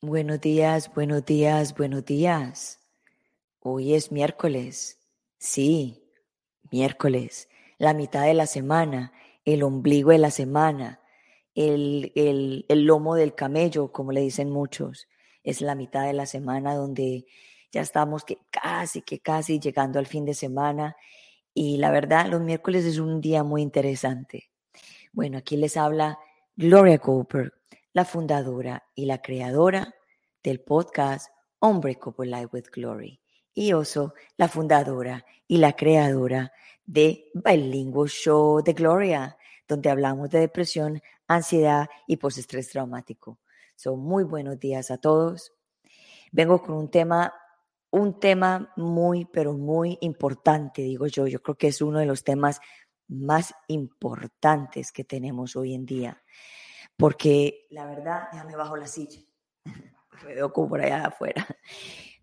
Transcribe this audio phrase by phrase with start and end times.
[0.00, 2.78] Buenos días, buenos días, buenos días.
[3.60, 4.98] Hoy es miércoles.
[5.38, 6.02] Sí,
[6.70, 7.48] miércoles.
[7.78, 9.12] La mitad de la semana,
[9.44, 11.00] el ombligo de la semana,
[11.54, 15.08] el, el, el lomo del camello, como le dicen muchos.
[15.42, 17.26] Es la mitad de la semana donde
[17.72, 20.96] ya estamos que casi, que casi llegando al fin de semana.
[21.54, 24.50] Y la verdad, los miércoles es un día muy interesante.
[25.12, 26.18] Bueno, aquí les habla
[26.56, 27.52] Gloria Goldberg,
[27.92, 29.94] la fundadora y la creadora
[30.42, 33.20] del podcast Unbreakable Life with Glory.
[33.54, 36.52] Y Oso, la fundadora y la creadora
[36.86, 43.38] de Bilingual Show de Gloria, donde hablamos de depresión, ansiedad y postestrés traumático.
[43.74, 45.52] Son muy buenos días a todos.
[46.32, 47.32] Vengo con un tema,
[47.90, 51.26] un tema muy, pero muy importante, digo yo.
[51.26, 52.60] Yo creo que es uno de los temas
[53.08, 56.22] más importantes que tenemos hoy en día.
[56.96, 59.20] Porque la verdad, ya me bajo la silla.
[60.26, 61.46] me veo como por allá afuera.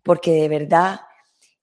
[0.02, 1.00] Porque de verdad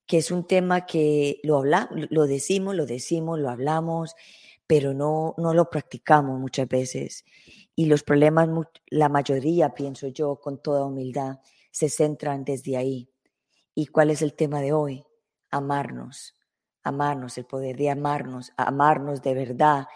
[0.05, 4.15] que es un tema que lo habla, lo decimos, lo decimos, lo hablamos,
[4.67, 7.25] pero no, no lo practicamos muchas veces.
[7.75, 8.49] Y los problemas,
[8.87, 11.39] la mayoría, pienso yo, con toda humildad,
[11.71, 13.12] se centran desde ahí.
[13.75, 15.03] ¿Y cuál es el tema de hoy?
[15.49, 16.33] Amarnos
[16.83, 19.87] amarnos, el poder de amarnos, amarnos de verdad,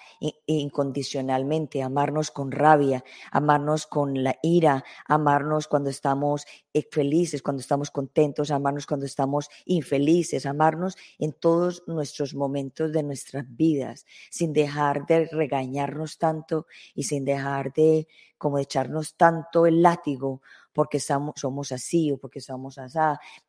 [0.45, 6.45] incondicionalmente, amarnos con rabia, amarnos con la ira, amarnos cuando estamos
[6.83, 13.45] felices, cuando estamos contentos, amarnos cuando estamos infelices, amarnos en todos nuestros momentos de nuestras
[13.47, 20.41] vidas, sin dejar de regañarnos tanto y sin dejar de como echarnos tanto el látigo
[20.77, 22.99] porque somos, así o porque somos así,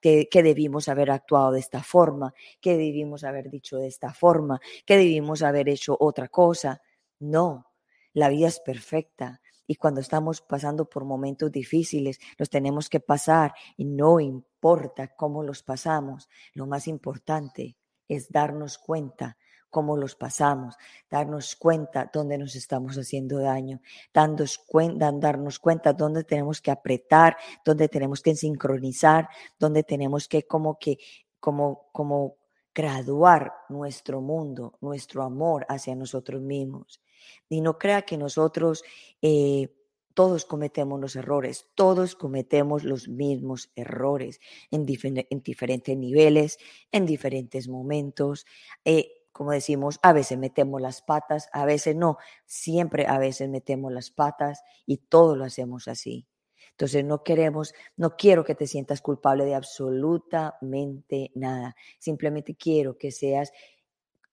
[0.01, 4.61] que, que debimos haber actuado de esta forma, que debimos haber dicho de esta forma,
[4.87, 6.81] que debimos haber hecho otra cosa.
[7.19, 7.67] No,
[8.15, 9.43] la vida es perfecta.
[9.71, 15.45] Y cuando estamos pasando por momentos difíciles, los tenemos que pasar y no importa cómo
[15.45, 16.31] los pasamos.
[16.55, 17.77] Lo más importante
[18.09, 19.37] es darnos cuenta
[19.69, 20.77] cómo los pasamos,
[21.11, 23.83] darnos cuenta dónde nos estamos haciendo daño,
[24.15, 30.45] darnos cuenta, darnos cuenta dónde tenemos que apretar, dónde tenemos que sincronizar, dónde tenemos que
[30.45, 30.99] como que,
[31.39, 32.37] como, como
[32.75, 37.03] graduar nuestro mundo, nuestro amor hacia nosotros mismos.
[37.49, 38.85] Y no crea que nosotros
[39.23, 39.75] eh,
[40.15, 44.41] todos cometemos los errores, todos cometemos los mismos errores
[44.71, 44.85] en,
[45.31, 46.59] en diferentes niveles,
[46.91, 48.45] en diferentes momentos.
[48.85, 53.93] Eh, como decimos, a veces metemos las patas, a veces no, siempre a veces metemos
[53.93, 56.27] las patas y todo lo hacemos así.
[56.73, 61.77] Entonces no queremos, no quiero que te sientas culpable de absolutamente nada.
[61.99, 63.53] Simplemente quiero que seas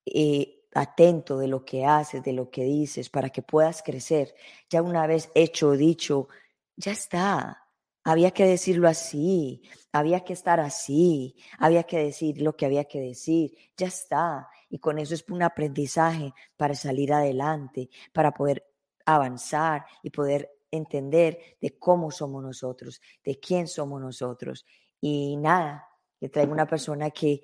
[0.05, 4.35] eh, atento de lo que haces, de lo que dices, para que puedas crecer.
[4.69, 6.27] Ya una vez hecho, dicho,
[6.75, 7.69] ya está.
[8.03, 12.99] Había que decirlo así, había que estar así, había que decir lo que había que
[12.99, 14.49] decir, ya está.
[14.69, 18.67] Y con eso es un aprendizaje para salir adelante, para poder
[19.05, 24.65] avanzar y poder entender de cómo somos nosotros, de quién somos nosotros.
[24.99, 25.87] Y nada,
[26.19, 27.41] le traigo una persona que,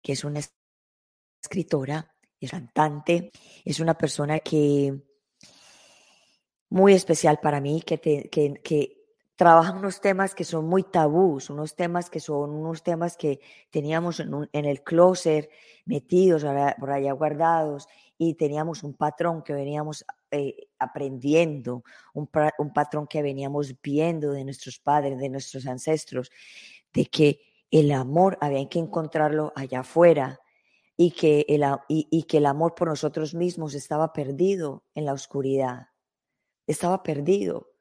[0.00, 0.40] que es una
[1.44, 2.10] escritora,
[2.40, 3.30] es cantante,
[3.64, 4.94] es una persona que
[6.70, 9.04] muy especial para mí, que, que, que
[9.36, 13.40] trabajan unos temas que son muy tabús, unos temas que son unos temas que
[13.70, 15.50] teníamos en, el closet
[15.84, 16.44] metidos
[16.78, 21.84] por allá guardados y teníamos un patrón que veníamos eh, aprendiendo,
[22.14, 22.28] un,
[22.58, 26.30] un, patrón que veníamos viendo de nuestros padres, de nuestros ancestros,
[26.92, 27.40] de que
[27.70, 30.40] el amor había que encontrarlo allá afuera
[30.96, 35.88] y que el, y que el amor por nosotros mismos estaba perdido en la oscuridad,
[36.66, 37.74] estaba perdido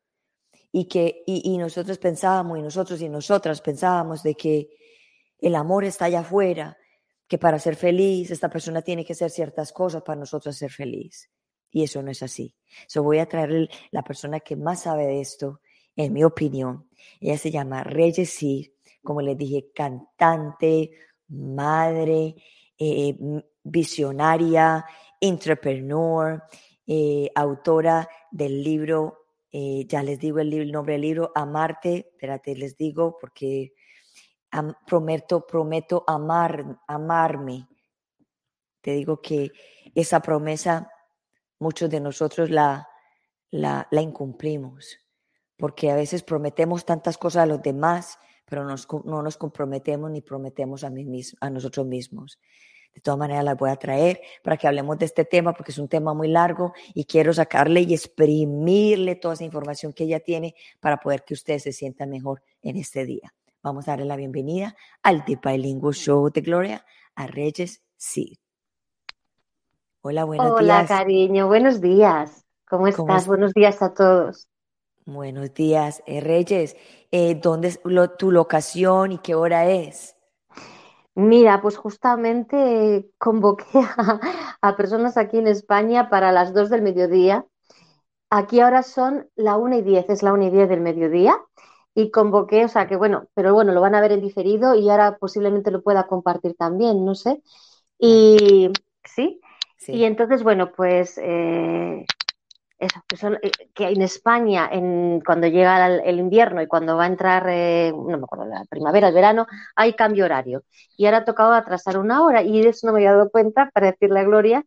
[0.76, 4.70] y que y, nosotros pensábamos y nosotros y nosotras pensábamos de que
[5.40, 6.76] el amor está allá afuera,
[7.28, 11.30] que para ser feliz esta persona tiene que hacer ciertas cosas para nosotros ser feliz.
[11.70, 12.56] Y eso no es así.
[12.88, 15.62] So voy a traer la persona que más sabe de esto,
[15.96, 16.90] en mi opinión.
[17.20, 18.40] Ella se llama Reyes
[19.04, 20.92] como les dije, cantante,
[21.28, 22.36] madre,
[22.78, 23.16] eh,
[23.64, 24.86] visionaria,
[25.20, 26.44] entrepreneur,
[26.86, 29.24] eh, autora del libro
[29.56, 33.76] eh, ya les digo el, nombre del libro, Amarte, espérate, les digo porque
[34.88, 37.68] prometo, prometo amar, amarme.
[38.82, 39.52] Te digo que
[39.94, 40.90] esa promesa
[41.60, 42.90] muchos de nosotros la,
[43.52, 44.98] la, la incumplimos,
[45.56, 50.84] porque a veces prometemos tantas cosas a los demás, pero no nos comprometemos ni prometemos
[50.84, 50.92] a,
[51.42, 52.40] a nosotros mismos.
[52.94, 55.80] De todas maneras, las voy a traer para que hablemos de este tema porque es
[55.80, 60.54] un tema muy largo y quiero sacarle y exprimirle toda esa información que ella tiene
[60.80, 63.34] para poder que ustedes se sientan mejor en este día.
[63.64, 66.86] Vamos a darle la bienvenida al The Bilingual Show de Gloria
[67.16, 68.38] a Reyes Sí.
[70.02, 70.60] Hola, buenos días.
[70.60, 72.46] Hola, cariño, buenos días.
[72.68, 73.26] ¿Cómo estás?
[73.28, 74.50] buenos días a todos.
[75.06, 76.78] Buenos días, eh, Reyes.
[77.12, 77.82] Eh, ¿Dónde es
[78.18, 80.16] tu locación y qué hora es?
[81.14, 83.66] Mira, pues justamente convoqué
[84.62, 87.46] a, personas aquí en España para las dos del mediodía.
[88.30, 91.38] Aquí ahora son la una y diez, es la una y diez del mediodía.
[91.94, 94.90] Y convoqué, o sea que bueno, pero bueno, lo van a ver en diferido y
[94.90, 97.44] ahora posiblemente lo pueda compartir también, no sé.
[98.00, 98.72] Y
[99.04, 99.42] sí,
[99.88, 102.06] y entonces, bueno, pues eh,
[103.08, 107.08] que, son, eh, que en España, en, cuando llega el, invierno y cuando va a
[107.08, 110.64] entrar, eh, no me acuerdo, la primavera, el verano, hay cambio horario.
[110.98, 113.70] Y ahora ha tocado atrasar una hora y de eso no me había dado cuenta
[113.74, 114.66] para decirle a Gloria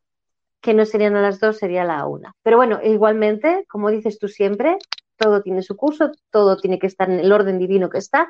[0.61, 2.35] que no serían a las dos, sería a la una.
[2.43, 4.79] Pero bueno, igualmente, como dices tú siempre,
[5.17, 8.29] todo tiene su curso, todo tiene que estar en el orden divino que está.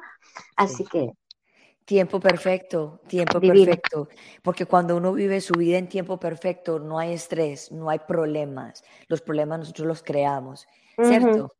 [0.56, 1.12] Así que
[1.86, 4.08] Tiempo perfecto, tiempo perfecto.
[4.42, 8.82] Porque cuando uno vive su vida en tiempo perfecto, no hay estrés, no hay problemas.
[9.06, 10.66] Los problemas nosotros los creamos,
[11.00, 11.54] ¿cierto?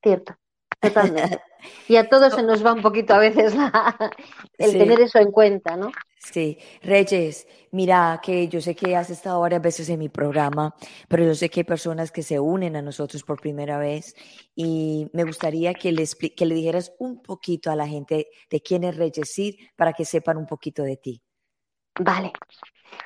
[0.00, 0.36] Cierto,
[0.82, 1.40] totalmente.
[1.88, 3.54] y a todos se nos va un poquito a veces
[4.58, 5.90] el tener eso en cuenta, ¿no?
[6.18, 10.74] Sí, Reyes, mira que yo sé que has estado varias veces en mi programa,
[11.08, 14.14] pero yo sé que hay personas que se unen a nosotros por primera vez
[14.54, 18.84] y me gustaría que le, que le dijeras un poquito a la gente de quién
[18.84, 21.22] es Reyes para que sepan un poquito de ti.
[21.98, 22.32] Vale,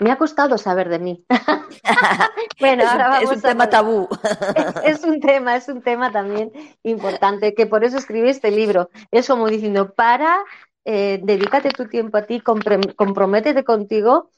[0.01, 1.25] me ha costado saber de mí.
[2.61, 4.09] bueno, es ahora un, vamos es un tema tabú.
[4.85, 6.53] es, un tema, es un tema también
[6.83, 8.91] importante, que por eso escribí este libro.
[9.11, 10.39] Es como diciendo, para
[10.85, 14.31] eh, dedícate tu tiempo a ti, comprométete contigo,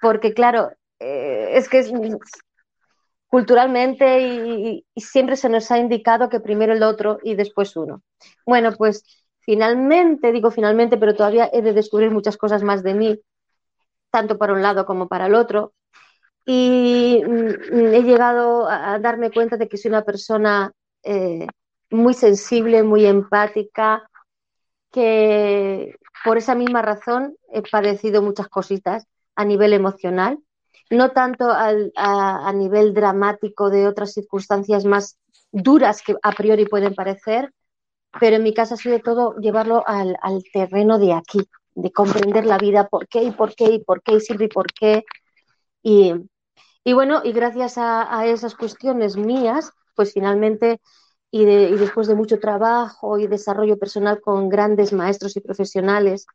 [0.00, 0.70] porque claro,
[1.00, 1.92] eh, es que es,
[3.26, 8.02] culturalmente y, siempre se nos ha indicado que primero el otro y después uno.
[8.46, 9.04] Bueno, pues
[9.40, 13.20] finalmente, digo finalmente, pero todavía he de descubrir muchas cosas más de mí,
[14.16, 15.74] tanto para un lado como para el otro.
[16.46, 20.72] Y mm, he llegado a darme cuenta de que soy una persona
[21.02, 21.46] eh,
[21.90, 24.08] muy sensible, muy empática,
[24.90, 30.38] que por esa misma razón he padecido muchas cositas a nivel emocional,
[30.88, 35.18] no tanto a, nivel dramático de otras circunstancias más
[35.52, 37.52] duras que a priori pueden parecer,
[38.18, 40.16] pero en mi caso ha sido todo llevarlo al,
[40.54, 41.40] terreno de aquí,
[41.76, 44.48] de comprender la vida, por qué y por qué y por qué y siempre y
[44.48, 45.04] por qué.
[45.82, 46.12] Y,
[46.92, 50.80] bueno, y gracias a, a, esas cuestiones mías, pues finalmente
[51.30, 56.26] y, después de mucho trabajo y desarrollo personal con grandes maestros y profesionales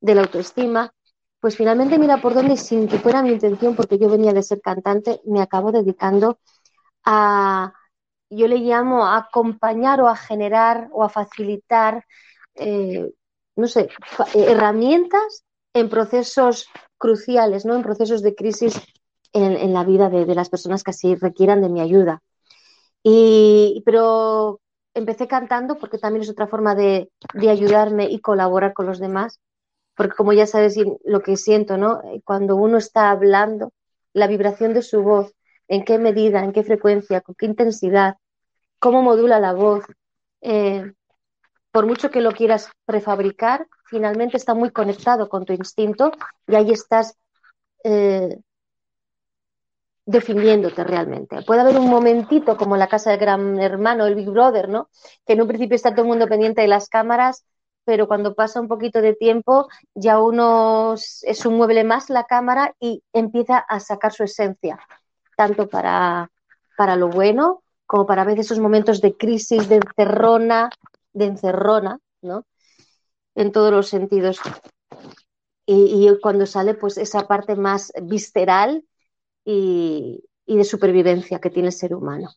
[0.00, 0.92] de la autoestima,
[1.40, 4.60] pues finalmente mira por dónde, sin que fuera mi intención, porque yo venía de ser
[4.60, 6.38] cantante, me acabo dedicando
[7.04, 7.72] a,
[8.30, 12.04] yo le llamo a acompañar o a generar o a facilitar,
[12.54, 13.10] eh,
[13.56, 13.88] no sé,
[14.34, 15.44] herramientas
[15.74, 16.68] en procesos
[16.98, 17.74] cruciales, ¿no?
[17.76, 18.80] En procesos de crisis
[19.32, 22.22] en, la vida de, de, las personas que así requieran de mi ayuda.
[23.02, 24.60] Y, pero
[24.94, 27.10] empecé cantando porque también es otra forma de,
[27.48, 29.40] ayudarme y colaborar con los demás,
[29.94, 32.00] porque como ya sabes lo que siento, ¿no?
[32.24, 33.72] Cuando uno está hablando,
[34.12, 35.32] la vibración de su voz,
[35.68, 38.16] en qué medida, en qué frecuencia, con qué intensidad,
[38.78, 39.84] cómo modula la voz,
[40.40, 40.92] eh,
[41.72, 46.12] por mucho que lo quieras prefabricar, finalmente está muy conectado con tu instinto
[46.46, 47.16] y ahí estás
[47.84, 48.38] eh,
[50.04, 51.42] definiéndote realmente.
[51.42, 54.88] Puede haber un momentito como la casa del gran hermano, el Big Brother, ¿no?
[55.26, 57.44] Que en un principio está todo el mundo pendiente de las cámaras,
[57.84, 62.74] pero cuando pasa un poquito de tiempo ya uno es un mueble más la cámara
[62.80, 64.78] y empieza a sacar su esencia,
[65.36, 66.30] tanto para,
[66.76, 70.70] para lo bueno como para ver esos momentos de crisis, de encerrona,
[71.12, 72.46] de encerrona, ¿no?
[73.34, 74.38] En todos los sentidos.
[75.66, 78.84] Y, y cuando sale, pues esa parte más visceral,
[79.44, 82.30] y, de supervivencia que tiene el ser humano.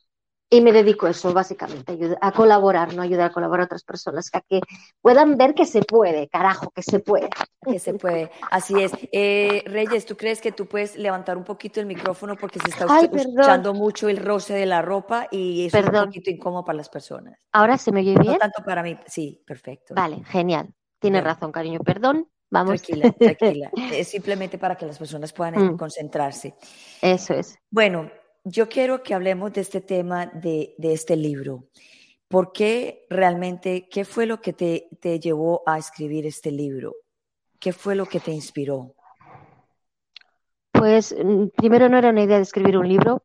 [0.54, 4.30] Y me dedico a eso, básicamente, a colaborar, no ayudar a colaborar a otras personas,
[4.34, 4.62] a que
[5.02, 7.28] puedan ver que se puede, carajo, que se puede.
[7.66, 8.92] Que se puede, así es.
[9.12, 12.86] Eh, Reyes, ¿tú crees que tú puedes levantar un poquito el micrófono porque se está
[13.00, 17.40] escuchando mucho el roce de la ropa y es un poquito incómodo para las personas?
[17.52, 18.34] ¿Ahora se me oye bien?
[18.34, 19.96] No tanto para mí, sí, perfecto.
[19.96, 20.72] Vale, genial.
[21.00, 22.30] Tienes razón, cariño, perdón.
[22.52, 22.80] Vamos.
[22.84, 23.72] Tranquila, tranquila.
[23.92, 25.78] es simplemente para que las personas puedan mm.
[25.78, 26.54] concentrarse.
[27.02, 27.58] Eso es.
[27.72, 28.12] Bueno,
[28.44, 31.70] yo quiero que hablemos de este tema de, este libro,
[32.28, 36.96] ¿Por qué realmente, qué fue lo que te, te llevó a escribir este libro?
[37.60, 38.96] ¿Qué fue lo que te inspiró?
[40.72, 43.24] Pues mm, primero no era una idea de escribir un libro,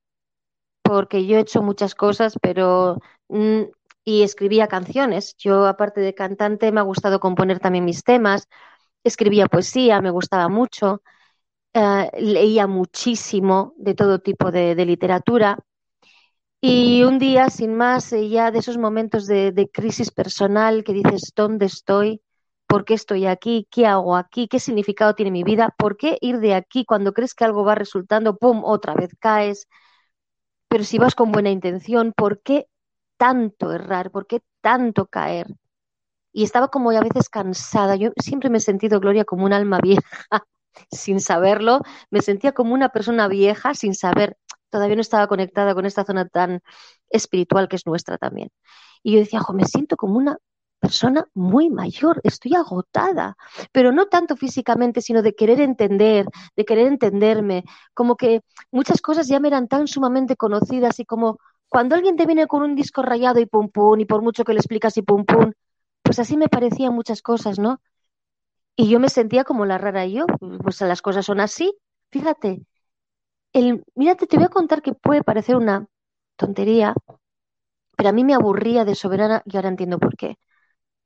[0.83, 2.99] porque yo he hecho muchas cosas, pero
[3.29, 3.63] mm,
[4.05, 5.37] y escribía canciones.
[5.37, 8.49] Yo, aparte de cantante, me ha gustado componer también mis temas.
[9.05, 11.03] Escribía poesía, me gustaba mucho.
[11.79, 15.59] Eh, leía muchísimo de todo tipo de, literatura.
[16.61, 21.33] Y un día, sin más, ya de esos momentos de, de crisis personal que dices,
[21.37, 22.21] ¿dónde estoy?
[22.67, 23.69] ¿Por qué estoy aquí?
[23.71, 24.49] ¿Qué hago aquí?
[24.49, 25.73] ¿Qué significado tiene mi vida?
[25.79, 28.37] ¿Por qué ir de aquí cuando crees que algo va resultando?
[28.37, 28.65] ¡Pum!
[28.65, 29.69] Otra vez caes.
[30.69, 32.67] Pero si vas con buena intención, ¿por qué
[33.17, 34.11] tanto errar?
[34.11, 35.47] ¿Por qué tanto caer?
[36.33, 37.97] Y estaba como a veces cansada.
[37.97, 40.03] Yo siempre me he sentido, Gloria, como un alma vieja,
[40.91, 41.81] sin saberlo.
[42.11, 44.37] Me sentía como una persona vieja, sin saber.
[44.71, 46.61] Todavía no estaba conectada con esta zona tan
[47.11, 48.51] espiritual que es nuestra también.
[49.03, 50.39] Y yo decía, jo, me siento como una
[50.81, 53.37] persona muy mayor, estoy agotada,
[53.73, 59.27] pero no tanto físicamente, sino de querer entender, de querer entenderme, como que muchas cosas
[59.29, 63.03] ya me eran tan sumamente conocidas y como cuando alguien te viene con un disco
[63.03, 65.53] rayado y pum pum, y por mucho que le explicas y pum pum,
[66.03, 67.81] pues así me parecían muchas cosas, ¿no?
[68.79, 70.25] Y yo me sentía como la rara yo,
[70.63, 71.75] pues las cosas son así.
[72.13, 72.63] Fíjate,
[73.53, 75.87] el, mírate, te voy a contar que puede parecer una
[76.37, 76.95] tontería,
[77.97, 80.37] pero a mí me aburría de soberana y ahora entiendo por qué.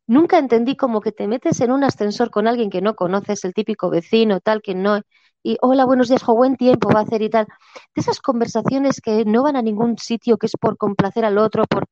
[0.09, 3.55] Nunca entendí como que te metes en un ascensor con alguien que no conoces, el
[3.55, 5.01] típico vecino, tal, que no,
[5.43, 7.47] y hola, buenos días, jo, buen tiempo va a hacer y tal.
[7.95, 11.65] De esas conversaciones que no van a ningún sitio, que es por complacer al otro,
[11.67, 11.87] por...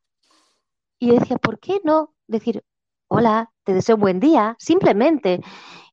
[0.99, 2.63] Y decía, ¿por qué no decir,
[3.09, 5.41] hola, te deseo buen día, simplemente?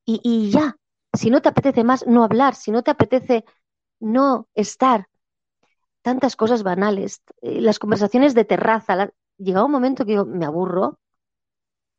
[0.04, 0.76] Y, y ya,
[1.12, 3.44] si no te apetece más, no hablar, si no te apetece
[4.00, 5.06] no estar.
[6.02, 7.22] Tantas cosas banales.
[7.42, 10.98] Eh, las conversaciones de terraza, llegaba un momento que yo me aburro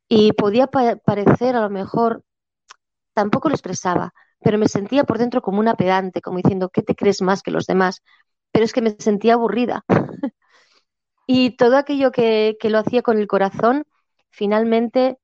[0.08, 2.22] y podía parecer a lo mejor,
[3.14, 6.94] tampoco lo expresaba, pero me sentía por dentro como una pedante, como diciendo, ¿qué te
[6.94, 8.02] crees más que los demás?
[8.52, 9.84] Pero es que me sentía aburrida.
[11.26, 13.84] y todo aquello que, lo hacía con el corazón,
[14.30, 15.18] finalmente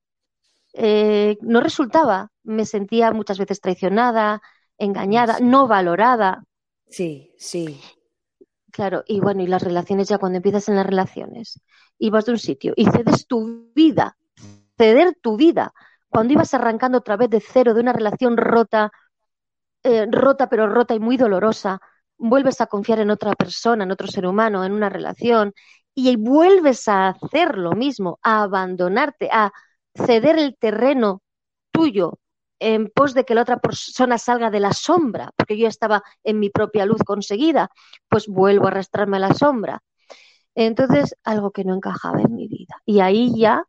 [0.78, 2.30] eh, no resultaba.
[2.42, 4.42] Me sentía muchas veces traicionada,
[4.78, 6.44] engañada, no valorada.
[6.88, 7.80] Sí, sí.
[8.70, 11.60] Claro, y bueno, y las relaciones, ya cuando empiezas en las relaciones,
[11.98, 14.18] ibas de un sitio y cedes tu vida,
[14.76, 15.72] ceder tu vida,
[16.10, 18.92] cuando ibas arrancando otra vez de cero de una relación rota,
[19.82, 21.80] eh, rota pero rota y muy dolorosa,
[22.18, 25.54] vuelves a confiar en otra persona, en otro ser humano, en una relación,
[25.94, 29.52] y vuelves a hacer lo mismo, a abandonarte, a
[29.96, 31.22] ceder el terreno
[31.70, 32.18] tuyo
[32.58, 36.38] en pos de que la otra persona salga de la sombra, porque yo estaba en
[36.38, 37.70] mi propia luz conseguida,
[38.08, 39.82] pues vuelvo a arrastrarme a la sombra.
[40.54, 42.76] Entonces, algo que no encajaba en mi vida.
[42.86, 43.64] Y ahí ya,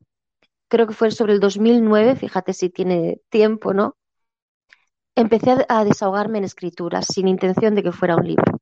[0.69, 3.97] creo que fue sobre el 2009, fíjate si tiene tiempo, ¿no?
[5.17, 8.59] empecé a desahogarme en escrituras sin intención de que fuera un libro.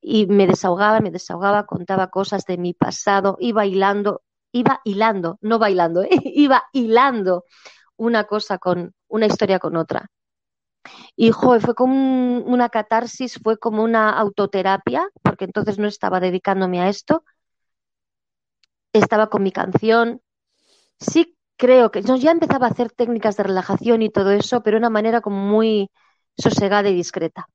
[0.00, 4.22] Y me desahogaba, me desahogaba, contaba cosas de mi pasado, iba hilando,
[4.58, 6.08] iba hilando, no bailando, ¿eh?
[6.24, 7.44] iba hilando
[7.96, 10.10] una cosa con una historia con otra.
[11.16, 16.88] Y fue como una catarsis, fue como una autoterapia, porque entonces no estaba dedicándome a
[16.88, 17.24] esto.
[18.92, 20.20] Estaba con mi canción.
[21.00, 24.80] Sí creo que ya empezaba a hacer técnicas de relajación y todo eso, pero de
[24.80, 25.90] una manera como muy
[26.36, 27.48] sosegada y discreta.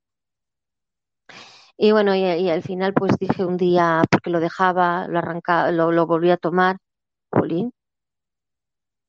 [1.77, 6.05] Y bueno, y, al final pues dije un día, porque lo dejaba, lo arrancaba, lo
[6.05, 6.77] volví a tomar,
[7.31, 7.73] Jolín,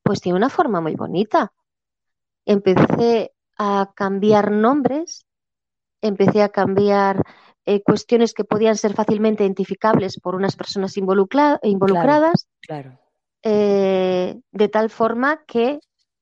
[0.03, 1.53] pues tiene una forma muy bonita.
[2.45, 5.27] Empecé a cambiar nombres,
[6.01, 7.23] empecé a cambiar
[7.65, 12.49] eh, cuestiones que podían ser fácilmente identificables por unas personas involucradas.
[12.61, 12.99] claro.
[13.45, 15.81] Eh, de tal forma que,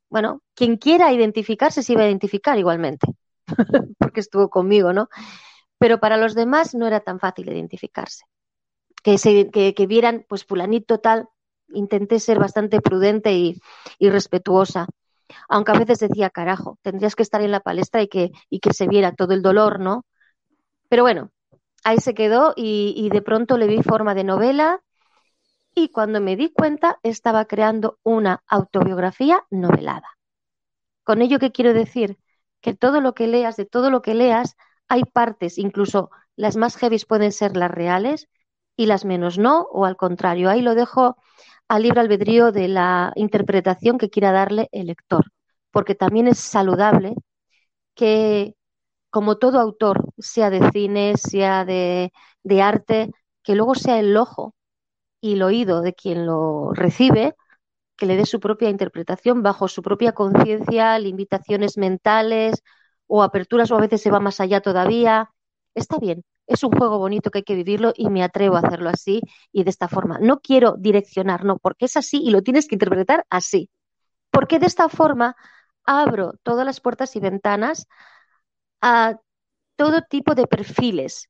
[0.08, 3.06] bueno, quien quiera identificarse se iba a identificar igualmente,
[3.98, 5.08] porque estuvo conmigo, ¿no?
[5.78, 8.24] Pero para los demás no era tan fácil identificarse.
[9.02, 11.28] Que, se, que, vieran, pues fulanito tal,
[11.72, 13.60] intenté ser bastante prudente y,
[14.00, 14.86] respetuosa.
[15.48, 18.72] Aunque a veces decía, carajo, tendrías que estar en la palestra y que, y que
[18.72, 20.04] se viera todo el dolor, ¿no?
[20.88, 21.30] Pero bueno,
[21.84, 24.82] ahí se quedó y, de pronto le vi forma de novela
[25.74, 30.18] y cuando me di cuenta estaba creando una autobiografía novelada.
[31.04, 32.18] Con ello, ¿qué quiero decir?
[32.60, 34.56] Que todo lo que leas, de todo lo que leas,
[34.88, 38.28] hay partes, incluso las más heavy pueden ser las reales
[38.76, 40.50] y las menos no, o al contrario.
[40.50, 41.16] Ahí lo dejo
[41.70, 45.26] al libre albedrío de la interpretación que quiera darle el lector,
[45.70, 47.14] porque también es saludable
[47.94, 48.56] que,
[49.10, 52.12] como todo autor, sea de cine, sea de,
[52.60, 53.12] arte,
[53.44, 54.54] que luego sea el ojo
[55.20, 57.36] y el oído de quien lo recibe,
[57.96, 62.64] que le dé su propia interpretación bajo su propia conciencia, limitaciones mentales
[63.06, 65.30] o aperturas o a veces se va más allá todavía.
[65.74, 68.90] Está bien, es un juego bonito que hay que vivirlo y me atrevo a hacerlo
[68.90, 69.20] así
[69.52, 70.18] y de esta forma.
[70.20, 73.70] No quiero direccionar, no, porque es así y lo tienes que interpretar así.
[74.30, 75.36] Porque de esta forma
[75.84, 77.86] abro todas las puertas y ventanas
[78.80, 79.16] a
[79.76, 81.28] todo tipo de perfiles,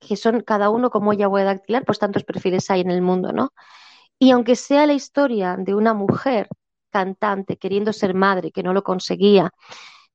[0.00, 3.02] que son cada uno como ella voy a dactilar, pues tantos perfiles hay en el
[3.02, 3.52] mundo, ¿no?
[4.18, 6.48] Y aunque sea la historia de una mujer
[6.90, 9.52] cantante queriendo ser madre, que no lo conseguía,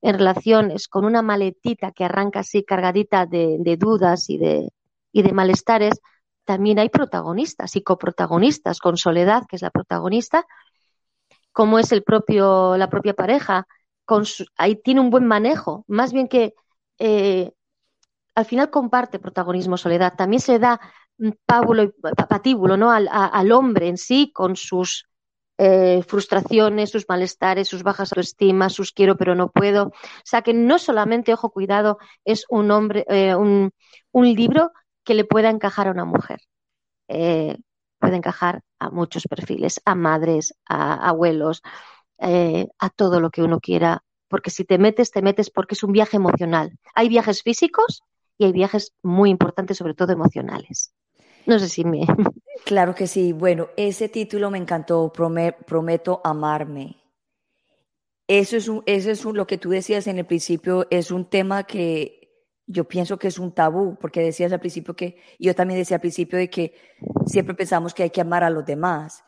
[0.04, 4.70] en relaciones con una maletita que arranca así cargadita de, dudas y de,
[5.14, 6.02] y de malestares,
[6.44, 10.46] también hay protagonistas y coprotagonistas, con Soledad, que es la protagonista,
[11.54, 13.66] como es el propio, la propia pareja,
[14.58, 16.54] ahí tiene un buen manejo, más bien que
[17.00, 17.54] eh,
[18.36, 20.82] al final comparte protagonismo Soledad, también se da
[21.46, 21.94] pábulo y
[22.28, 22.92] patíbulo ¿no?
[22.92, 25.08] al hombre en sí con sus
[25.58, 29.88] eh, frustraciones, sus malestares, sus bajas autoestimas, sus quiero pero no puedo.
[29.88, 29.94] O
[30.24, 33.72] sea que no solamente, ojo, cuidado, es un hombre, eh, un,
[34.14, 34.72] libro
[35.04, 36.42] que le pueda encajar a una mujer.
[37.08, 37.58] Eh,
[38.00, 41.62] puede encajar a muchos perfiles, a madres, a abuelos,
[42.20, 45.92] a todo lo que uno quiera, porque si te metes, te metes porque es un
[45.92, 46.72] viaje emocional.
[46.96, 48.02] Hay viajes físicos
[48.38, 50.94] y hay viajes muy importantes, sobre todo emocionales.
[51.46, 52.06] No sé si me...
[52.66, 53.34] Claro que sí.
[53.34, 56.98] Bueno, ese título me encantó, Prometo amarme.
[58.28, 61.64] Eso es, un, eso es lo que tú decías en el principio, es un tema
[61.64, 62.24] que
[62.66, 66.02] yo pienso que es un tabú, porque decías al principio que, yo también decía al
[66.02, 66.74] principio de que
[67.26, 69.24] siempre pensamos que hay que amar a los demás.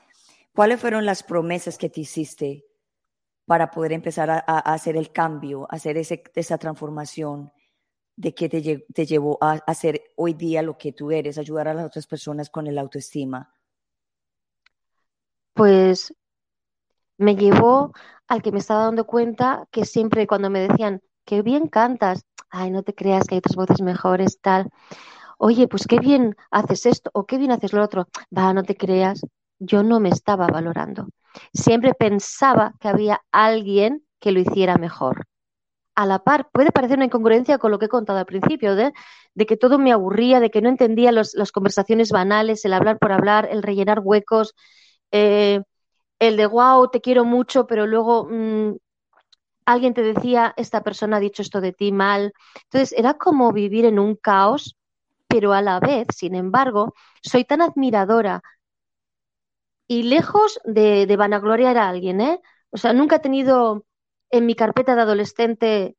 [0.53, 2.65] ¿Cuáles fueron las promesas que te hiciste
[3.45, 7.51] para poder empezar a, hacer el cambio, a hacer ese, esa transformación?
[8.17, 11.85] De qué te, llevó a hacer hoy día lo que tú eres, ayudar a las
[11.85, 13.53] otras personas con el autoestima?
[15.53, 16.13] Pues
[17.17, 17.93] me llevó
[18.27, 22.71] al que me estaba dando cuenta que siempre cuando me decían, qué bien cantas, ay,
[22.71, 24.69] no te creas que hay otras voces mejores, tal.
[25.37, 28.07] Oye, pues qué bien haces esto o qué bien haces lo otro.
[28.35, 29.21] Va, no te creas,
[29.59, 31.07] yo no me estaba valorando.
[31.53, 35.25] Siempre pensaba que había alguien que lo hiciera mejor
[35.95, 36.49] a la par.
[36.51, 38.93] Puede parecer una incongruencia con lo que he contado al principio, de,
[39.47, 43.47] que todo me aburría, de que no entendía las conversaciones banales, el hablar por hablar,
[43.51, 44.53] el rellenar huecos,
[45.11, 45.61] eh,
[46.19, 48.77] el de wow, te quiero mucho, pero luego mm,
[49.65, 52.33] alguien te decía, esta persona ha dicho esto de ti mal.
[52.63, 54.77] Entonces, era como vivir en un caos,
[55.27, 58.41] pero a la vez, sin embargo, soy tan admiradora
[59.87, 62.41] y lejos de, de vanagloriar a alguien, ¿eh?
[62.71, 63.85] O sea, nunca he tenido
[64.29, 65.95] en mi carpeta de adolescente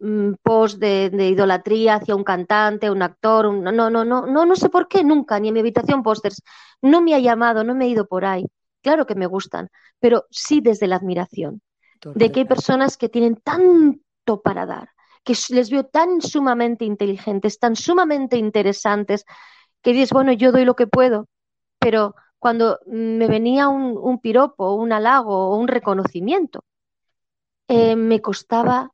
[0.00, 4.56] mm, post de, idolatría hacia un cantante, un actor, no, no, no, no, no, no
[4.56, 6.42] sé por qué nunca, ni en mi habitación pósters,
[6.82, 8.46] no me ha llamado, no me he ido por ahí.
[8.82, 11.60] Claro que me gustan, pero sí desde la admiración,
[12.14, 14.90] de que hay personas que tienen tanto para dar,
[15.24, 19.24] que les veo tan sumamente inteligentes, tan sumamente interesantes,
[19.82, 21.26] que dices, bueno, yo doy lo que puedo,
[21.80, 26.64] pero cuando me venía un, un piropo, un halago o un reconocimiento,
[27.68, 28.90] eh, me costaba,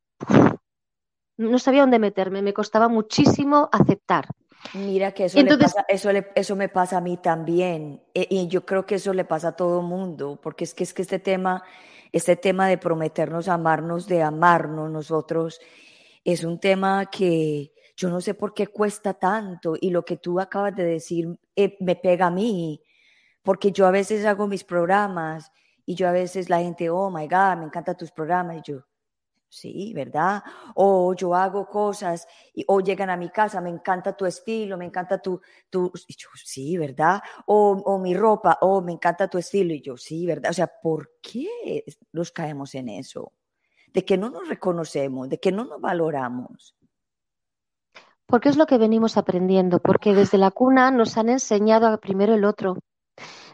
[1.36, 4.26] no sabía dónde meterme, me costaba muchísimo aceptar.
[4.72, 5.38] Mira que eso,
[5.88, 8.02] eso, eso me pasa a mí también.
[8.14, 10.94] E, y yo creo que eso le pasa a todo mundo, porque es que, es
[10.94, 11.62] que este tema,
[12.12, 15.60] este tema de prometernos amarnos, de amarnos nosotros,
[16.24, 19.74] es un tema que yo no sé por qué cuesta tanto.
[19.80, 22.82] Y lo que tú acabas de decir eh, me pega a mí,
[23.42, 25.52] porque yo a veces hago mis programas
[25.86, 28.56] y yo a veces la gente, oh my God, me encantan tus programas.
[28.56, 28.84] Y yo,
[29.48, 30.42] sí, ¿verdad?
[30.74, 34.86] O yo hago cosas y, o llegan a mi casa, me encanta tu estilo, me
[34.86, 37.22] encanta tu, tu y yo, sí, ¿verdad?
[37.46, 39.74] O, o mi ropa, oh, me encanta tu estilo.
[39.74, 40.50] Y yo, sí, ¿verdad?
[40.50, 43.32] O sea, ¿por qué nos caemos en eso?
[43.92, 46.74] De que no nos reconocemos, de que no nos valoramos.
[48.26, 52.44] Porque es lo que venimos aprendiendo, porque desde la cuna nos han enseñado primero el
[52.44, 52.78] otro,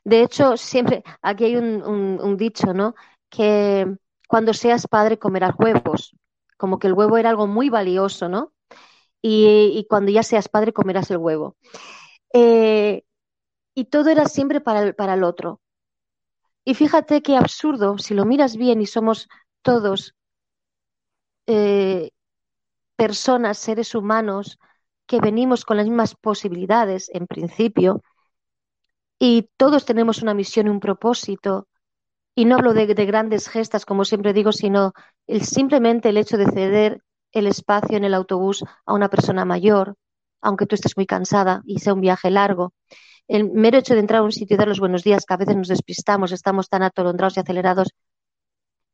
[0.04, 2.94] de hecho, siempre, aquí hay un, dicho, ¿no?
[3.28, 3.86] Que
[4.28, 6.14] cuando seas padre comerás huevos,
[6.56, 8.52] como que el huevo era algo muy valioso, ¿no?
[9.22, 11.56] Y, cuando ya seas padre comerás el huevo.
[12.32, 13.02] Eh,
[13.74, 15.60] y todo era siempre para el, para el otro.
[16.64, 19.28] Y fíjate qué absurdo, si lo miras bien y somos
[19.62, 20.14] todos
[21.46, 22.10] eh,
[22.96, 24.58] personas, seres humanos,
[25.06, 28.02] que venimos con las mismas posibilidades, en principio,
[29.22, 31.68] y todos tenemos una misión y un propósito.
[32.34, 34.94] Y no hablo de, grandes gestas, como siempre digo, sino
[35.26, 37.02] el, simplemente el hecho de ceder
[37.32, 39.96] el espacio en el autobús a una persona mayor,
[40.40, 42.72] aunque tú estés muy cansada y sea un viaje largo.
[43.28, 45.36] el mero hecho de entrar a un sitio y dar los buenos días, que a
[45.36, 47.88] veces nos despistamos, estamos tan atolondrados y acelerados,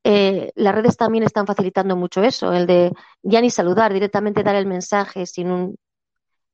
[0.04, 4.56] eh, las redes también están facilitando mucho eso, el de ya ni saludar, directamente dar
[4.56, 5.76] el mensaje sin un...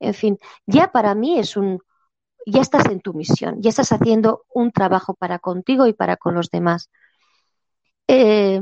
[0.01, 1.81] En fin, ya para mí es un...
[2.47, 6.35] Ya estás en tu misión, ya estás haciendo un trabajo para contigo y para con
[6.35, 6.91] los demás.
[8.09, 8.61] Eh,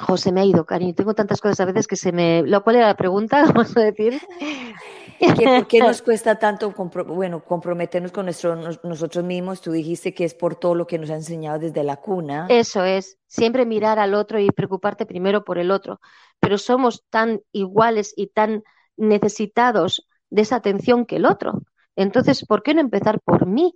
[0.00, 0.94] José me ha ido, cariño.
[0.94, 2.42] Tengo tantas cosas a veces que se me.
[2.42, 3.44] ¿Lo cual era la pregunta?
[3.54, 4.20] Vamos a decir.
[5.20, 6.74] ¿Por qué nos cuesta tanto
[7.06, 9.60] bueno, comprometernos con nuestro, nosotros mismos?
[9.60, 12.46] Tú dijiste que es por todo lo que nos ha enseñado desde la cuna.
[12.50, 16.00] Eso es, siempre mirar al otro y preocuparte primero por el otro.
[16.40, 18.64] Pero somos tan iguales y tan
[18.96, 21.62] necesitados de esa atención que el otro.
[21.96, 23.74] Entonces, ¿por qué no empezar por mí?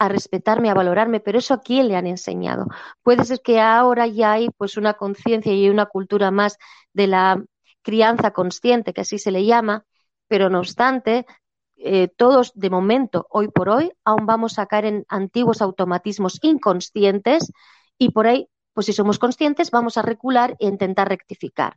[0.00, 2.66] a respetarme, a valorarme, pero eso a quién le han enseñado.
[3.02, 6.56] Puede ser que ahora ya hay pues una conciencia y una cultura más
[6.94, 7.44] de la
[7.82, 9.84] crianza consciente, que así se le llama,
[10.26, 11.26] pero no obstante,
[11.76, 17.52] eh, todos de momento, hoy por hoy, aún vamos a caer en antiguos automatismos inconscientes
[17.98, 21.76] y por ahí, pues si somos conscientes, vamos a recular e intentar rectificar.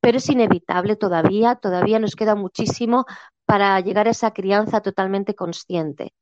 [0.00, 3.04] Pero es inevitable todavía, todavía nos queda muchísimo
[3.44, 6.12] para llegar a esa crianza totalmente consciente.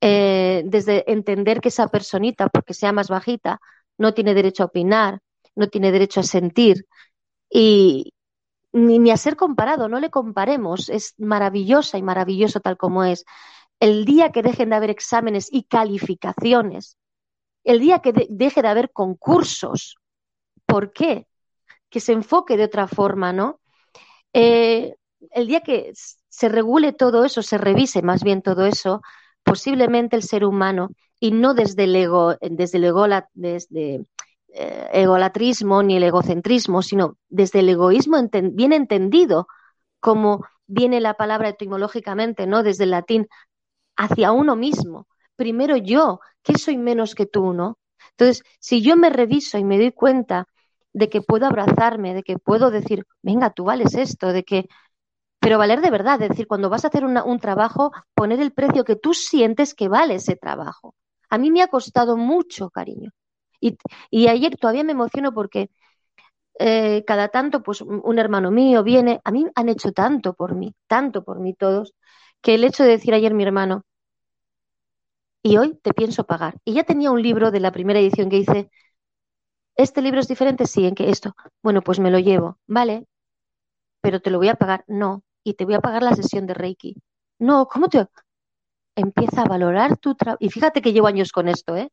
[0.00, 3.60] Eh, desde entender que esa personita, porque sea más bajita,
[3.98, 5.20] no tiene derecho a opinar,
[5.54, 6.86] no tiene derecho a sentir
[7.50, 8.14] y
[8.72, 13.24] ni, a ser comparado, no le comparemos, es maravillosa y maravilloso tal como es.
[13.80, 16.96] El día que dejen de haber exámenes y calificaciones,
[17.64, 19.96] el día que deje de haber concursos,
[20.66, 21.26] ¿por qué?
[21.90, 23.60] Que se enfoque de otra forma, ¿no?
[24.32, 24.94] Eh,
[25.32, 25.92] el día que
[26.28, 29.02] se regule todo eso, se revise más bien todo eso,
[29.42, 34.06] posiblemente el ser humano, y no desde el, ego, desde el desde,
[34.48, 38.16] eh, egolatrismo ni el egocentrismo, sino desde el egoísmo
[38.52, 39.46] bien entendido,
[40.00, 42.62] como viene la palabra etimológicamente, ¿no?
[42.62, 43.28] Desde el latín,
[43.96, 45.06] hacia uno mismo.
[45.36, 47.78] Primero yo, que soy menos que tú, ¿no?
[48.12, 50.46] Entonces, si yo me reviso y me doy cuenta
[50.92, 54.68] de que puedo abrazarme, de que puedo decir, venga, tú vales esto, de que
[55.40, 58.84] pero valer de verdad, es decir, cuando vas a hacer un trabajo, poner el precio
[58.84, 60.94] que tú sientes que vale ese trabajo.
[61.30, 63.10] A mí me ha costado mucho, cariño.
[63.60, 63.76] Y,
[64.28, 65.70] ayer todavía me emociono porque
[66.58, 70.74] eh, cada tanto, pues un hermano mío viene, a mí han hecho tanto por mí,
[70.86, 71.94] tanto por mí todos,
[72.42, 73.84] que el hecho de decir ayer mi hermano,
[75.42, 76.58] y hoy te pienso pagar.
[76.64, 78.70] Y ya tenía un libro de la primera edición que dice,
[79.76, 80.66] ¿este libro es diferente?
[80.66, 83.06] Sí, en que esto, bueno, pues me lo llevo, ¿vale?
[84.02, 84.84] Pero te lo voy a pagar.
[84.88, 86.96] No, y te voy a pagar la sesión de Reiki.
[87.38, 88.06] No, ¿cómo te...?
[88.96, 90.38] Empieza a valorar tu trabajo.
[90.40, 91.90] Y fíjate que llevo años con esto, ¿eh?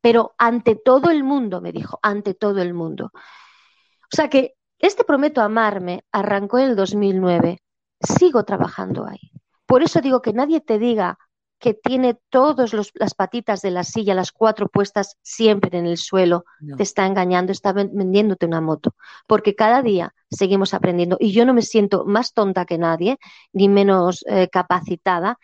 [0.00, 3.10] Pero ante todo el mundo, me dijo, ante todo el mundo.
[3.14, 7.58] O sea que este Prometo Amarme arrancó en el 2009.
[8.00, 9.32] Sigo trabajando ahí.
[9.66, 11.18] Por eso digo que nadie te diga
[11.58, 16.44] que tiene todas las patitas de la silla, las cuatro puestas siempre en el suelo,
[16.76, 18.94] te está engañando, está vendiéndote una moto.
[19.26, 23.18] Porque cada día seguimos aprendiendo y yo no me siento más tonta que nadie,
[23.52, 25.38] ni menos eh, capacitada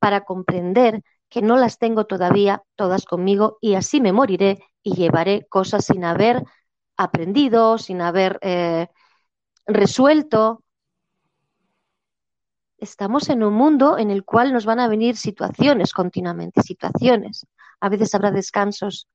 [0.00, 5.46] para comprender que no las tengo todavía todas conmigo y así me moriré y llevaré
[5.48, 6.42] cosas sin haber
[6.96, 8.88] aprendido, sin haber eh,
[9.66, 10.64] resuelto,
[12.80, 17.46] estamos en un mundo en el cual nos van a venir situaciones continuamente, situaciones.
[17.80, 19.06] A veces habrá descansos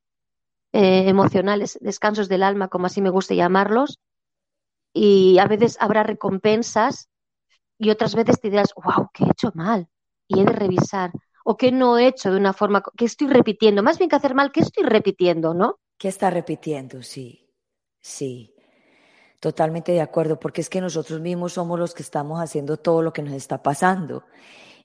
[0.71, 3.99] eh, emocionales, descansos del alma, como así me gusta llamarlos,
[4.93, 7.09] y a veces habrá recompensas
[7.77, 9.87] y otras veces te dirás, wow, ¿qué he hecho mal?
[10.27, 11.11] Y he de revisar.
[11.43, 13.83] O qué no he hecho de una forma, que estoy repitiendo.
[13.83, 15.79] Más bien que hacer mal, ¿qué estoy repitiendo, no?
[15.97, 17.03] ¿Qué está repitiendo?
[17.03, 17.47] Sí,
[18.01, 18.54] sí.
[19.45, 23.13] Totalmente de acuerdo, porque es que nosotros mismos somos los que estamos haciendo todo lo
[23.13, 24.23] que nos está pasando.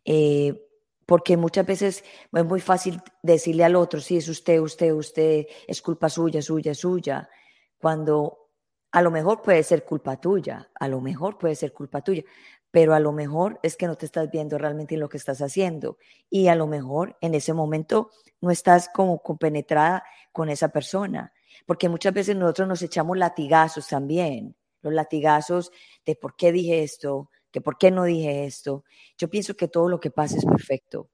[0.05, 0.69] Eh,
[1.07, 5.81] porque muchas veces es muy fácil decirle al otro, sí, es usted, usted, usted, es
[5.81, 7.31] culpa suya, suya, suya,
[7.79, 8.51] cuando
[8.93, 12.25] a lo mejor puede ser culpa tuya, a lo mejor puede ser culpa tuya,
[12.71, 15.41] pero a lo mejor es que no te estás viendo realmente en lo que estás
[15.41, 15.97] haciendo
[16.29, 18.11] y a lo mejor en ese momento
[18.43, 21.33] no estás como compenetrada con esa persona
[21.67, 25.71] porque muchas veces nosotros nos echamos latigazos también, los latigazos
[26.05, 28.85] de por qué dije esto, que por qué no dije esto.
[29.19, 31.11] Yo pienso que todo lo que pasa es perfecto,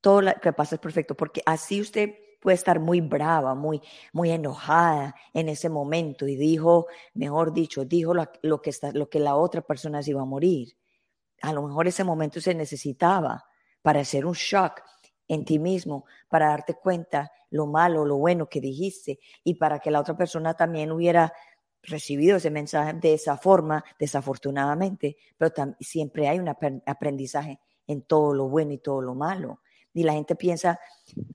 [0.00, 3.80] todo lo que pasa es perfecto, porque así usted puede estar muy brava, muy,
[4.12, 9.18] muy enojada en ese momento y dijo, mejor dicho, dijo lo, que, está, lo que
[9.18, 10.76] la otra persona se iba a morir.
[11.40, 13.46] A lo mejor ese momento se necesitaba
[13.80, 14.82] para hacer un shock
[15.26, 19.92] en ti mismo, para darte cuenta lo malo, lo bueno que dijiste y para que
[19.92, 21.32] la otra persona también hubiera
[21.82, 28.48] recibido ese mensaje de esa forma, desafortunadamente, pero siempre hay un aprendizaje en todo lo
[28.48, 29.60] bueno y todo lo malo.
[29.92, 30.80] Y la gente piensa,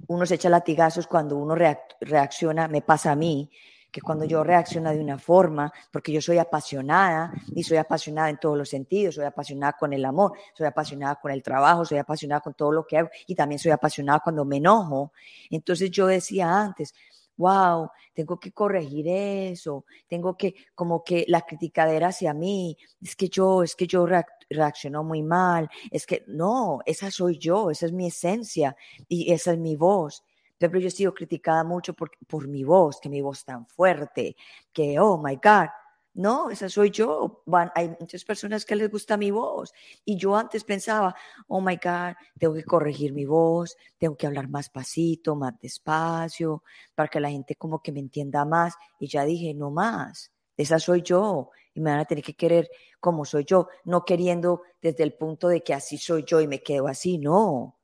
[0.08, 3.49] uno se echa latigazos cuando uno reacciona, me pasa a mí,
[3.91, 8.38] que cuando yo reacciono de una forma, porque yo soy apasionada y soy apasionada en
[8.38, 12.41] todos los sentidos, soy apasionada con el amor, soy apasionada con el trabajo, soy apasionada
[12.41, 15.12] con todo lo que hago y también soy apasionada cuando me enojo.
[15.49, 16.93] Entonces yo decía antes,
[17.39, 23.30] wow, tengo que corregir eso, tengo que, como que la criticadera hacia mí, es que
[23.30, 24.06] yo, es que yo
[24.49, 28.75] reacciono muy mal, es que no, esa soy yo, esa es mi esencia
[29.08, 30.23] y esa es mi voz.
[30.59, 34.35] Pero yo he sido criticada mucho por, por mi voz, que mi voz tan fuerte,
[34.73, 35.69] que, oh my God,
[36.13, 37.43] no, esa soy yo.
[37.75, 39.71] Hay muchas personas que les gusta mi voz.
[40.03, 41.15] Y yo antes pensaba,
[41.47, 46.63] oh my God, tengo que corregir mi voz, tengo que hablar más pasito, más despacio,
[46.93, 48.73] para que la gente como que me entienda más.
[48.99, 51.51] Y ya dije, no más, esa soy yo.
[51.73, 52.69] Y me van a tener que querer
[52.99, 56.61] como soy yo, no queriendo desde el punto de que así soy yo y me
[56.61, 57.78] quedo así, no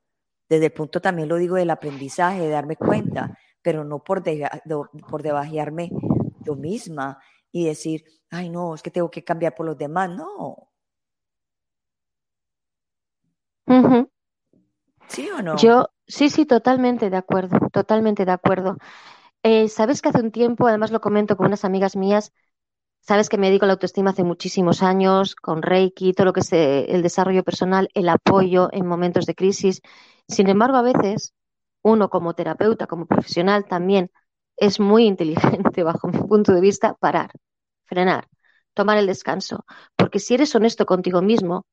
[0.48, 4.48] desde el punto también lo digo del aprendizaje, de darme cuenta, pero no por, de,
[5.08, 5.90] por debajearme
[6.44, 7.18] yo misma
[7.52, 10.68] y decir, ay no, es que tengo que cambiar por los demás, no.
[15.08, 15.56] ¿Sí o no?
[15.58, 18.76] Yo, sí, sí, totalmente de acuerdo, totalmente de acuerdo.
[19.42, 22.32] Eh, Sabes que hace un tiempo, además lo comento con unas amigas mías,
[23.00, 26.40] sabes que me dedico a la autoestima hace muchísimos años, con Reiki, todo lo que
[26.40, 29.82] es eh, el desarrollo personal, el apoyo en momentos de crisis.
[30.28, 31.34] Sin embargo, a veces
[31.82, 34.10] uno como terapeuta, como profesional también
[34.56, 37.30] es muy inteligente bajo mi punto de vista parar,
[37.84, 38.28] frenar,
[38.74, 39.64] tomar el descanso,
[39.96, 41.66] porque si eres honesto contigo mismo,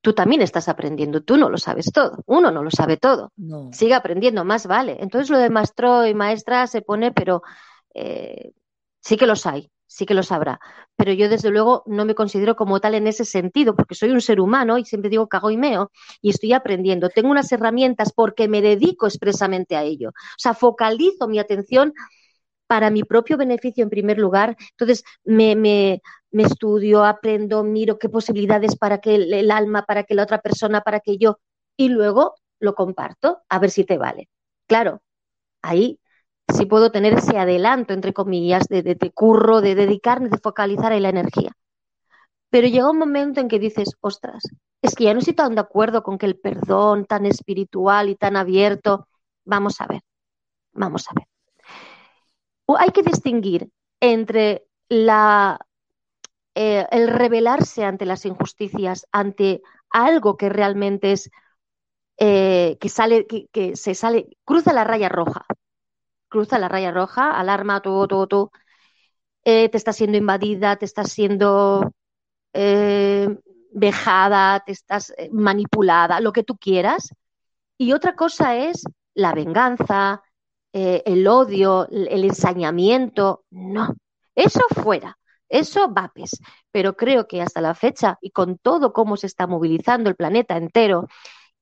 [0.00, 3.32] tú también estás aprendiendo, tú no lo sabes todo, uno no lo sabe todo,
[3.70, 4.96] sigue aprendiendo, más vale.
[5.00, 7.42] Entonces lo de maestro y maestra se pone, pero
[7.94, 8.52] eh,
[9.00, 10.58] sí que los hay, sí que lo sabrá.
[10.96, 14.20] Pero yo, desde luego, no me considero como tal en ese sentido, porque soy un
[14.20, 17.10] ser humano y siempre digo cago y meo y estoy aprendiendo.
[17.10, 20.10] Tengo unas herramientas porque me dedico expresamente a ello.
[20.10, 21.92] O sea, focalizo mi atención
[22.66, 24.56] para mi propio beneficio en primer lugar.
[24.70, 26.00] Entonces, me,
[26.32, 31.00] estudio, aprendo, miro qué posibilidades para que el alma, para que la otra persona, para
[31.00, 31.38] que yo,
[31.76, 34.28] y luego lo comparto, a ver si te vale.
[34.66, 35.02] Claro,
[35.62, 36.00] ahí
[36.48, 41.00] si puedo tener ese adelanto, entre comillas, de, de, curro, de dedicarme, de focalizar ahí
[41.00, 41.52] la energía.
[42.50, 44.42] Pero llega un momento en que dices, ostras,
[44.82, 48.16] es que ya no estoy tan de acuerdo con que el perdón tan espiritual y
[48.16, 49.08] tan abierto,
[49.44, 50.02] vamos a ver,
[50.72, 51.26] vamos a ver.
[52.78, 55.58] hay que distinguir entre la,
[56.54, 61.30] eh, el rebelarse ante las injusticias, ante algo que realmente es,
[62.18, 65.46] eh, que sale, que, que se sale, cruza la raya roja,
[66.32, 68.52] cruza la raya roja, alarma, todo, todo, todo,
[69.44, 71.92] eh, te estás siendo invadida, te estás siendo
[72.54, 73.28] eh,
[73.72, 77.14] vejada, te estás eh, manipulada, lo que tú quieras.
[77.78, 80.22] Y otra cosa es la venganza,
[80.72, 83.44] el odio, el ensañamiento.
[83.50, 83.94] No,
[84.34, 85.18] eso fuera.
[85.48, 86.30] Eso vapes.
[86.70, 90.56] Pero creo que hasta la fecha y con todo cómo se está movilizando el planeta
[90.56, 91.08] entero,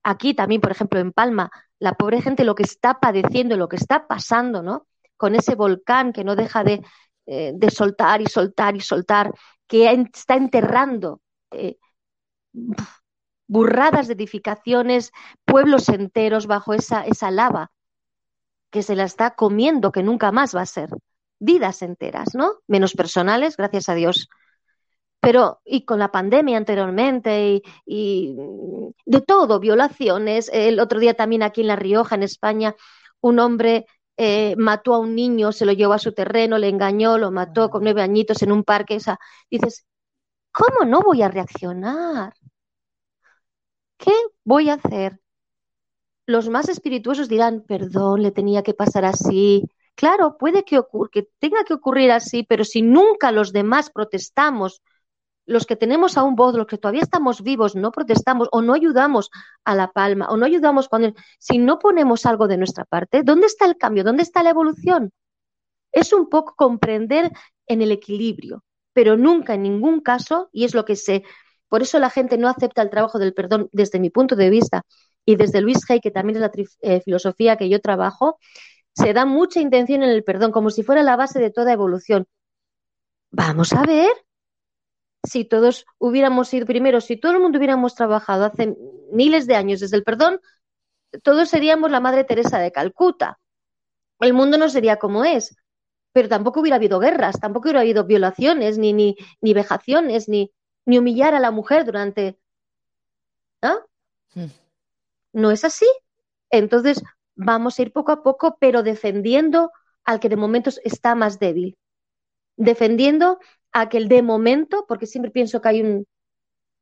[0.03, 3.77] aquí también, por ejemplo, en Palma, la pobre gente lo que está padeciendo, lo que
[3.77, 4.87] está pasando, ¿no?
[5.17, 6.83] Con ese volcán que no deja de,
[7.27, 9.33] eh, soltar y soltar y soltar,
[9.67, 11.21] que está enterrando
[11.53, 11.77] eh,
[13.47, 15.13] burradas de edificaciones,
[15.45, 17.71] pueblos enteros bajo esa lava,
[18.71, 20.91] que se la está comiendo, que nunca más va a ser.
[21.39, 22.53] Vidas enteras, ¿no?
[22.67, 24.29] Menos personales, gracias a Dios
[25.21, 28.37] pero y con la pandemia anteriormente y,
[29.07, 30.51] de todo, violaciones.
[30.53, 32.75] El otro día también aquí en La Rioja, en España,
[33.21, 37.19] un hombre eh, mató a un niño, se lo llevó a su terreno, le engañó,
[37.19, 38.97] lo mató con nueve añitos en un parque.
[38.97, 39.19] O sea,
[39.51, 39.87] dices,
[40.53, 42.33] ¿cómo no voy a reaccionar?
[43.99, 44.13] ¿Qué
[44.45, 45.21] voy a hacer?
[46.27, 49.69] Los más espirituosos dirán, perdón, le tenía que pasar así.
[49.95, 50.81] Claro, puede que,
[51.13, 54.83] que tenga que ocurrir así, pero si nunca los demás protestamos
[55.51, 59.31] los que tenemos aún voz, los que todavía estamos vivos, no protestamos o no ayudamos
[59.65, 63.47] a La Palma o no ayudamos cuando, si no ponemos algo de nuestra parte, ¿dónde
[63.47, 64.05] está el cambio?
[64.05, 65.11] ¿Dónde está la evolución?
[65.91, 67.33] Es un poco comprender
[67.67, 71.25] en el equilibrio, pero nunca en ningún caso, y es lo que sé,
[71.69, 74.83] por eso la gente no acepta el trabajo del perdón desde mi punto de vista
[75.25, 78.39] y desde Luis Hay, que también es la eh, filosofía que yo trabajo,
[78.95, 82.27] se da mucha intención en el perdón, como si fuera la base de toda evolución.
[83.33, 84.11] Vamos a ver,
[85.23, 88.77] si todos hubiéramos ido primero, si todo el mundo hubiéramos trabajado hace
[89.13, 90.41] miles de años desde el perdón,
[91.23, 93.39] todos seríamos la Madre Teresa de Calcuta.
[94.21, 95.57] El mundo no sería como es,
[96.13, 100.53] pero tampoco hubiera habido guerras, tampoco hubiera habido violaciones, ni, ni, ni vejaciones, ni,
[100.85, 102.39] ni humillar a la mujer durante.
[103.63, 103.81] ¿no?
[104.35, 104.51] Hmm.
[105.33, 105.87] no es así.
[106.51, 107.03] Entonces,
[107.35, 109.71] vamos a ir poco a poco, pero defendiendo
[110.05, 111.79] al que de momento está más débil.
[112.57, 113.39] Defendiendo
[113.73, 116.07] a que el de momento, porque siempre pienso que hay un,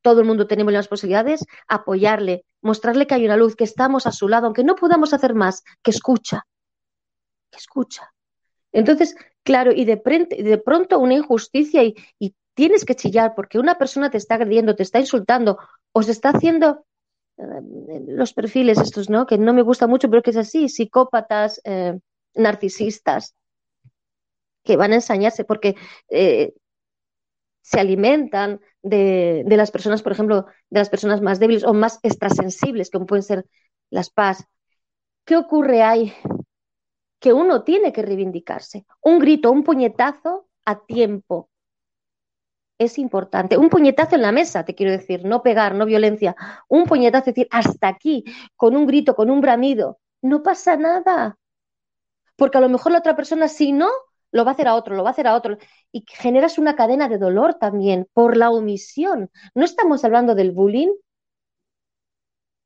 [0.03, 4.13] todo el mundo tenemos las posibilidades, apoyarle, mostrarle que hay una luz, que estamos a
[4.13, 6.47] su lado, aunque no podamos hacer más, que escucha,
[7.51, 8.13] que escucha.
[8.73, 13.79] Entonces, claro, y de, de pronto una injusticia y, y, tienes que chillar porque una
[13.79, 15.59] persona te está agrediendo, te está insultando
[15.93, 16.85] o se está haciendo
[17.37, 17.45] eh,
[18.09, 19.27] los perfiles estos, ¿no?
[19.27, 22.01] Que no me gusta mucho, pero que es así, psicópatas, eh,
[22.35, 23.37] narcisistas,
[24.65, 25.77] que van a ensañarse porque
[26.09, 26.53] eh,
[27.69, 31.99] se alimentan de, de, las personas, por ejemplo, de las personas más débiles o más
[32.03, 33.45] extrasensibles, como pueden ser
[33.91, 34.47] las paz.
[35.27, 36.15] ¿Qué ocurre ahí?
[37.21, 38.87] Que uno tiene que reivindicarse.
[39.03, 41.51] Un grito, un puñetazo a tiempo,
[42.79, 43.59] es importante.
[43.59, 46.37] Un puñetazo en la mesa, te quiero decir, no pegar, no violencia.
[46.69, 48.25] Un puñetazo, es decir, hasta aquí,
[48.57, 49.99] con un grito, con un bramido.
[50.23, 51.37] No pasa nada.
[52.35, 53.91] Porque a lo mejor la otra persona, si no,
[54.33, 55.59] lo va a hacer a otro, lo va a hacer a otro.
[55.93, 59.31] Y generas una cadena de dolor también por la omisión.
[59.55, 60.91] No estamos hablando del bullying.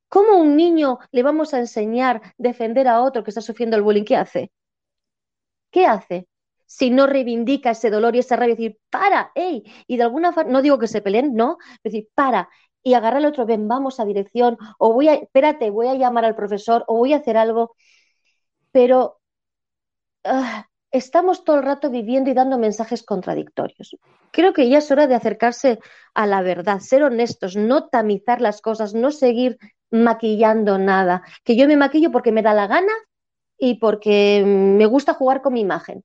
[0.08, 3.82] ¿Cómo un niño le vamos a enseñar a defender a otro que está sufriendo el
[3.82, 4.04] bullying?
[4.04, 4.52] ¿Qué hace?
[5.70, 6.28] ¿Qué hace?
[6.72, 10.50] si no reivindica ese dolor y esa rabia, decir, para, hey, y de alguna forma,
[10.52, 12.48] no digo que se peleen, no, decir, para,
[12.82, 16.24] y agarrar al otro, ven, vamos a dirección, o voy a, espérate, voy a llamar
[16.24, 17.74] al profesor, o voy a hacer algo,
[18.72, 19.20] pero
[20.24, 23.96] uh, estamos todo el rato viviendo y dando mensajes contradictorios.
[24.30, 25.78] Creo que ya es hora de acercarse
[26.14, 29.58] a la verdad, ser honestos, no tamizar las cosas, no seguir
[29.90, 32.92] maquillando nada, que yo me maquillo porque me da la gana
[33.58, 36.04] y porque me gusta jugar con mi imagen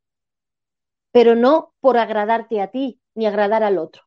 [1.18, 4.04] pero no por agradarte a ti ni agradar al otro.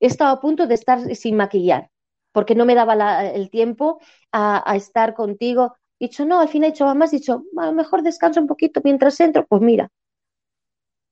[0.00, 1.90] He estado a punto de estar sin maquillar,
[2.32, 4.00] porque no me daba el tiempo
[4.32, 5.74] a, estar contigo.
[5.98, 8.46] He dicho, no, al fin he dicho, más, he dicho, a lo mejor descanso un
[8.46, 9.46] poquito mientras entro.
[9.46, 9.90] Pues mira,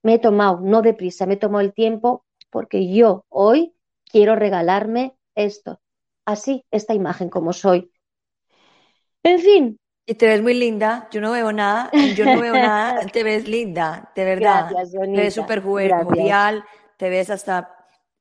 [0.03, 5.17] me he tomado, no deprisa, me he tomado el tiempo porque yo hoy quiero regalarme
[5.35, 5.81] esto,
[6.25, 7.91] así, esta imagen como soy.
[9.23, 13.07] En fin, y te ves muy linda, yo no veo nada, yo no veo nada,
[13.13, 14.71] te ves linda, de verdad.
[14.71, 16.65] Gracias, te ves súper jovial,
[16.97, 17.77] te ves hasta,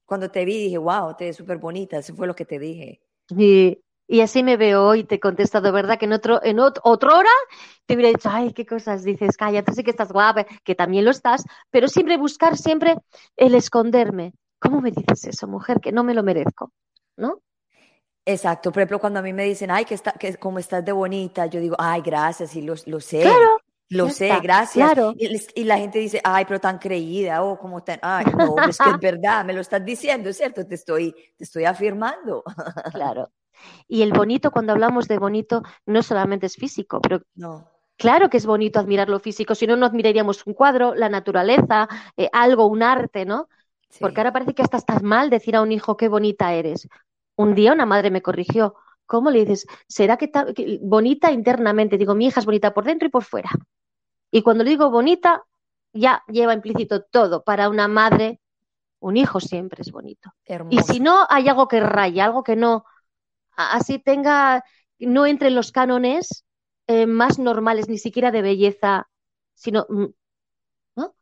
[0.05, 2.99] cuando te vi dije, wow, te ves súper bonita, eso fue lo que te dije.
[3.29, 6.00] Y, y así me veo hoy, te he contestado, ¿verdad?
[6.00, 7.30] Que en otro, en otro, hora
[7.86, 11.12] te hubiera dicho, ay, qué cosas dices, cállate, sé que estás guapa, que también lo
[11.12, 12.96] estás, pero siempre buscar siempre
[13.36, 14.34] el esconderme.
[14.60, 15.82] ¿Cómo me dices eso, mujer?
[15.82, 16.72] Que no me lo merezco,
[17.17, 17.41] ¿no?
[18.26, 20.91] Exacto, por ejemplo, cuando a mí me dicen, ay, que, está, que como estás de
[20.91, 23.22] bonita, yo digo, ay, gracias, y lo, lo sé.
[23.22, 23.62] Claro.
[23.89, 24.98] Lo sé, gracias.
[25.56, 28.78] Y, la gente dice, ay, pero tan creída, o oh, como tan, ay, no, es
[28.78, 32.43] que es verdad, me lo estás diciendo, es cierto, te estoy, te estoy afirmando.
[32.91, 33.32] Claro.
[33.88, 37.70] Y el bonito, cuando hablamos de bonito, no solamente es físico, pero no.
[37.98, 41.88] Claro que es bonito admirar lo físico, si no, no admiraríamos un cuadro, la naturaleza,
[42.15, 43.50] eh, algo, un arte, ¿no?
[44.00, 46.88] Porque ahora parece que hasta estás mal decir a un hijo qué bonita eres.
[47.36, 48.76] Un día una madre me corrigió.
[49.08, 49.65] ¿Cómo le dices?
[49.88, 50.46] ¿Será que, está
[50.82, 51.98] bonita internamente?
[51.98, 53.50] Digo, mi hija es bonita por dentro y por fuera.
[54.30, 55.43] Y cuando le digo bonita,
[55.93, 57.43] ya lleva implícito todo.
[57.43, 58.41] Para una madre,
[59.00, 60.34] un hijo siempre es bonito.
[60.70, 62.84] Y si no, hay algo que raya, algo que no,
[63.58, 64.63] así tenga,
[65.00, 66.46] no entre los cánones
[66.88, 69.10] eh, más normales, ni siquiera de belleza,
[69.54, 70.06] sino, mm,
[70.96, 71.15] ¿no?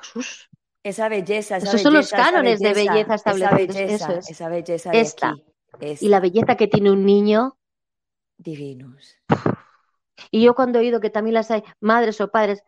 [0.00, 0.48] Jesús,
[0.82, 3.76] esa belleza, esa Esos son los cánones de belleza establecidos.
[3.76, 5.34] Esa belleza, esa belleza de esta.
[6.00, 7.58] Y la belleza que tiene un niño.
[8.38, 9.18] Divinos.
[10.30, 12.62] Y yo cuando he oído que también las hay madres o padres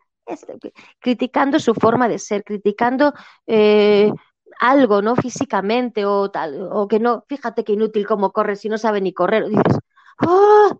[0.99, 3.13] criticando su forma de ser, criticando
[3.47, 4.11] eh,
[4.59, 5.15] algo, ¿no?
[5.15, 9.13] Físicamente o tal, o que no, fíjate que inútil cómo corre si no sabe ni
[9.13, 9.49] correr.
[9.49, 9.79] dices,
[10.25, 10.79] ¡oh!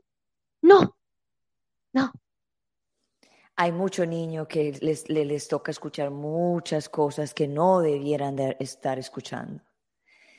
[0.62, 0.96] No,
[1.94, 2.12] no,
[3.56, 8.98] hay mucho niño que les, les, toca escuchar muchas cosas que no debieran de estar
[8.98, 9.62] escuchando.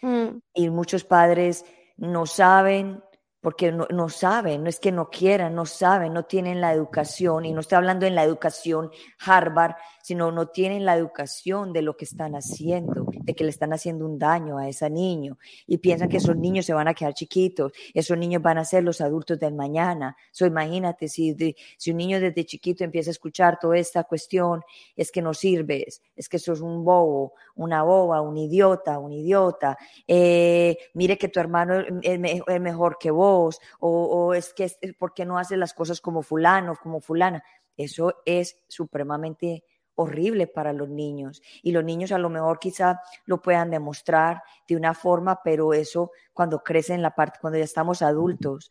[0.03, 0.39] Mm.
[0.55, 1.65] Y muchos padres
[1.97, 3.03] no saben
[3.45, 7.53] porque no, saben, no es que no quieran, no saben, no tienen la educación, y
[7.53, 12.07] no estoy hablando en la educación Harvard, sino no tienen la educación de lo que
[12.07, 16.17] están haciendo, de que le están haciendo un daño a ese niño, y piensan que
[16.17, 19.53] esos niños se van a quedar chiquitos, esos niños van a ser los adultos del
[19.53, 20.17] mañana.
[20.33, 21.37] So, imagínate, si,
[21.77, 24.63] si un niño desde chiquito empieza a escuchar toda esta cuestión,
[24.97, 29.77] es que no sirves, es que sos un bobo, una boba, un idiota, un idiota,
[30.07, 35.25] eh, mire que tu hermano es, es mejor que vos, o, es que, ¿por qué
[35.25, 37.43] no hace las cosas como fulano, como fulana?
[37.77, 39.65] Eso es supremamente
[39.97, 41.41] horrible para los niños.
[41.63, 46.11] Y los niños a lo mejor quizá lo puedan demostrar de una forma, pero eso
[46.33, 48.71] cuando crecen la parte, cuando ya estamos adultos,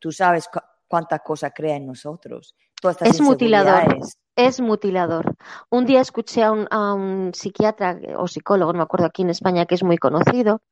[0.00, 0.48] tú sabes
[0.88, 2.56] cuánta cosa crea en nosotros.
[3.00, 3.98] Es mutilador.
[4.34, 5.34] Es mutilador.
[5.70, 9.30] Un día escuché a un, a un psiquiatra o psicólogo, no me acuerdo aquí en
[9.30, 10.62] España, que es muy conocido,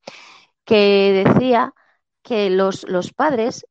[0.65, 1.75] que decía
[2.23, 3.67] que los, los padres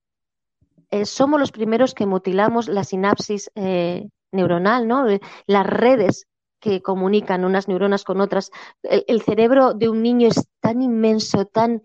[0.91, 5.07] eh, somos los primeros que mutilamos la sinapsis eh, neuronal, ¿no?
[5.07, 6.27] Eh, las redes
[6.59, 8.51] que comunican unas neuronas con otras.
[8.83, 11.81] El, cerebro de un niño es tan inmenso, tan,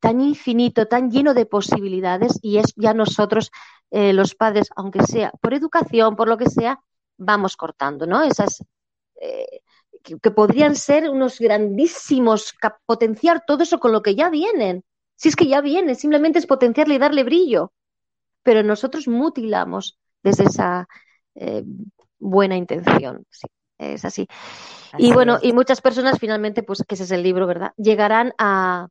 [0.00, 3.50] tan infinito, tan lleno de posibilidades y es ya nosotros,
[3.90, 6.80] los padres, aunque sea por educación, por lo que sea,
[7.16, 8.22] vamos cortando, ¿no?
[8.22, 8.62] Esas
[10.02, 14.84] que, que, podrían ser unos grandísimos, potenciar todo eso con lo que ya vienen.
[15.14, 17.72] Si es que ya viene, simplemente es potenciarle y darle brillo
[18.46, 20.86] pero nosotros mutilamos desde esa
[21.34, 21.64] eh,
[22.20, 23.26] buena intención.
[23.28, 24.28] Sí, es así.
[24.98, 27.72] y bueno, y muchas personas finalmente, pues que ese es el libro, ¿verdad?
[27.76, 28.86] Llegarán a,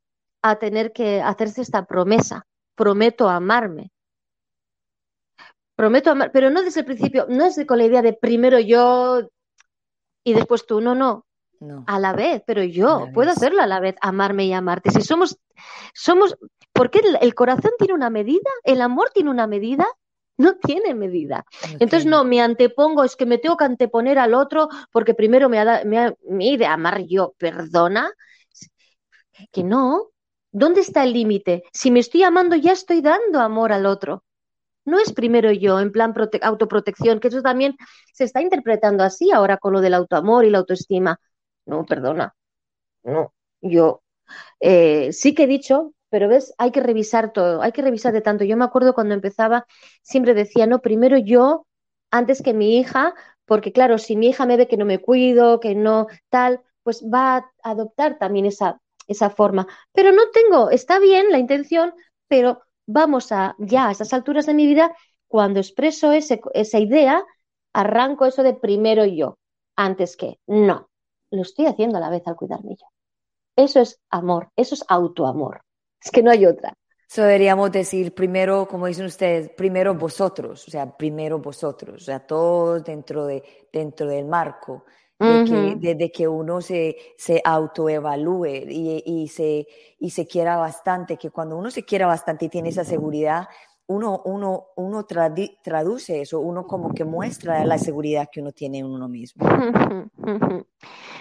[0.49, 2.45] a tener que hacerse esta promesa.
[2.75, 3.91] Prometo amarme.
[5.75, 9.27] Prometo amar, pero no desde el principio, no es con la idea de primero yo
[10.23, 11.25] y después tú, no, no.
[11.59, 11.83] No.
[11.87, 14.91] A la vez, pero yo puedo hacerlo a la vez, amarme y amarte.
[14.91, 15.39] Si somos,
[15.93, 16.37] somos,
[16.73, 19.87] porque el, corazón tiene una medida, el amor tiene una medida,
[20.37, 21.45] no tiene medida.
[21.79, 25.59] Entonces, no, me antepongo, es que me tengo que anteponer al otro porque primero me
[25.59, 28.11] ha, me de amar yo, perdona.
[29.51, 30.11] Que no.
[30.57, 31.63] ¿Dónde está el límite?
[31.73, 34.23] Si me estoy amando, ya estoy dando amor al otro.
[34.85, 37.75] No es primero yo, en plan autoprotección, que eso también
[38.13, 41.19] se está interpretando así ahora con lo del autoamor y la autoestima.
[41.65, 42.33] No, perdona.
[43.03, 44.01] No, yo
[44.61, 48.21] eh, sí que he dicho pero ves, hay que revisar todo, hay que revisar de
[48.21, 48.45] tanto.
[48.45, 49.65] Yo me acuerdo cuando empezaba,
[50.01, 51.67] siempre decía, no, primero yo
[52.09, 55.59] antes que mi hija, porque claro, si mi hija me ve que no me cuido,
[55.59, 59.67] que no tal, pues va a adoptar también esa, esa forma.
[59.93, 61.93] Pero no tengo, está bien la intención,
[62.27, 64.95] pero vamos a, ya a esas alturas de mi vida,
[65.27, 67.23] cuando expreso ese, esa idea,
[67.73, 69.37] arranco eso de primero yo,
[69.75, 70.89] antes que, no,
[71.31, 72.87] lo estoy haciendo a la vez al cuidarme yo.
[73.55, 75.61] Eso es amor, eso es autoamor.
[76.03, 76.73] Es que no hay otra.
[77.07, 82.19] So deberíamos decir primero, como dicen ustedes, primero vosotros, o sea, primero vosotros, o sea,
[82.25, 84.85] todos dentro, de, dentro del marco,
[85.19, 89.67] de, que, que uno se, se autoevalúe y, y, se,
[89.99, 93.47] y se quiera bastante, que cuando uno se quiera bastante y tiene esa seguridad,
[93.87, 98.87] uno, uno, uno traduce eso, uno como que muestra la seguridad que uno tiene en
[98.87, 99.47] uno mismo.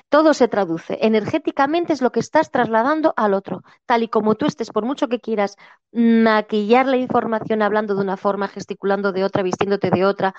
[0.08, 0.98] Todo se traduce.
[1.02, 3.62] Energéticamente es lo que estás trasladando al otro.
[3.84, 5.56] Tal y como tú estés, por mucho que quieras
[5.92, 10.34] maquillar la información hablando de una forma, gesticulando de otra, vistiéndote de otra,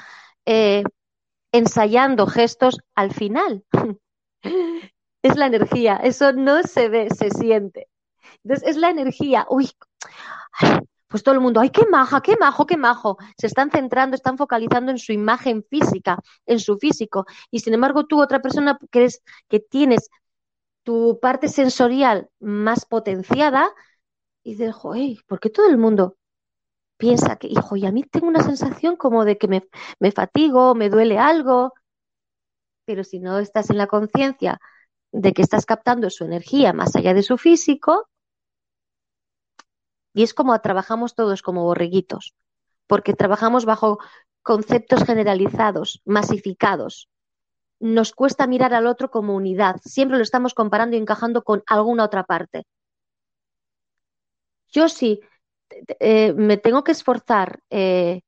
[0.45, 0.84] eh,
[1.58, 3.64] ensayando gestos, al final
[5.24, 5.97] es la energía.
[5.97, 7.88] Eso no se ve, se siente.
[8.43, 9.45] Entonces, es la energía.
[9.49, 9.72] Uy,
[11.08, 13.18] pues todo el mundo, ay, qué maja, qué majo, qué majo.
[13.38, 17.26] Se están centrando, están focalizando en su imagen física, en su físico.
[17.51, 19.08] Y sin embargo, tú, otra persona que,
[19.47, 20.10] que tienes
[20.84, 23.72] tu parte sensorial más potenciada,
[24.43, 26.18] y dices, joder, ¿por qué todo el mundo
[26.97, 29.67] piensa que, hijo, y a mí tengo una sensación como de que me,
[29.99, 31.73] me fatigo, me duele algo?
[32.85, 34.59] Pero si no estás en la conciencia
[35.11, 38.09] de que estás captando su energía más allá de su físico,
[40.13, 42.35] y es como trabajamos todos como borreguitos,
[42.87, 43.99] porque trabajamos bajo
[44.41, 47.09] conceptos generalizados, masificados.
[47.79, 52.05] Nos cuesta mirar al otro como unidad, siempre lo estamos comparando y encajando con alguna
[52.05, 52.65] otra parte.
[54.69, 55.21] Yo sí
[55.99, 58.22] eh, me tengo que esforzar, eh,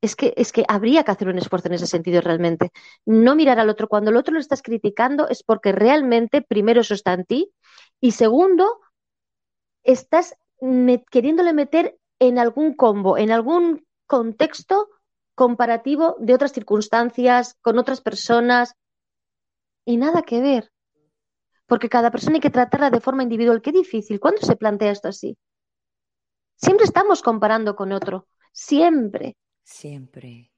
[0.00, 2.70] es, que, es que habría que hacer un esfuerzo en ese sentido realmente.
[3.04, 6.94] No mirar al otro cuando el otro lo estás criticando es porque realmente, primero, eso
[6.94, 7.52] está en ti
[8.00, 8.80] y segundo,
[9.82, 10.34] estás
[11.10, 14.88] queriéndole meter en algún combo, en algún contexto
[15.34, 18.74] comparativo de otras circunstancias, con otras personas,
[19.84, 20.70] y nada que ver.
[21.66, 23.62] Porque cada persona hay que tratarla de forma individual.
[23.62, 24.20] Qué difícil.
[24.20, 25.36] ¿Cuándo se plantea esto así?
[26.58, 28.28] Siempre estamos comparando con otro.
[28.52, 29.38] Siempre.
[29.64, 30.52] Siempre.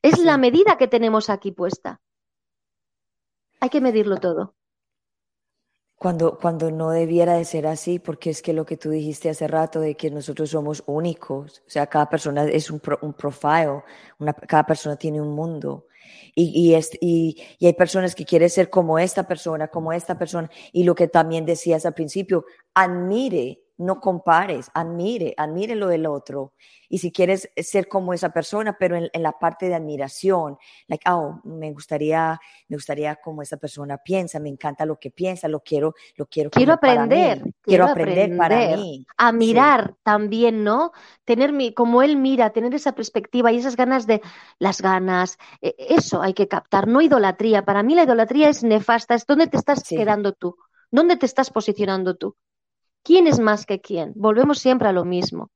[0.00, 2.00] Es la medida que tenemos aquí puesta.
[3.60, 4.54] Hay que medirlo todo
[6.00, 9.46] cuando, cuando no debiera de ser así, porque es que lo que tú dijiste hace
[9.46, 13.82] rato de que nosotros somos únicos, o sea, cada persona es un, un profile,
[14.18, 15.88] una, cada persona tiene un mundo.
[16.34, 20.16] Y, y, es, y, y, hay personas que quieren ser como esta persona, como esta
[20.16, 20.50] persona.
[20.72, 26.52] Y lo que también decías al principio, admire, no compares, admire, admire lo del otro.
[26.90, 31.40] Y si quieres ser como esa persona, pero en, la parte de admiración, like, oh,
[31.44, 35.94] me gustaría, me gustaría como esa persona piensa, me encanta lo que piensa, lo quiero,
[36.16, 36.50] lo quiero.
[36.50, 39.06] Quiero aprender, quiero, aprender, para mí.
[39.16, 40.92] A mirar también, ¿no?
[41.24, 44.20] Tener mi, como él mira, tener esa perspectiva y esas ganas de,
[44.58, 47.64] las ganas, e, eso hay que captar, no idolatría.
[47.64, 50.56] Para mí la idolatría es nefasta, es dónde te estás quedando tú,
[50.90, 52.36] dónde te estás posicionando tú.
[53.02, 54.12] ¿Quién es más que quién?
[54.16, 55.50] Volvemos siempre a lo mismo.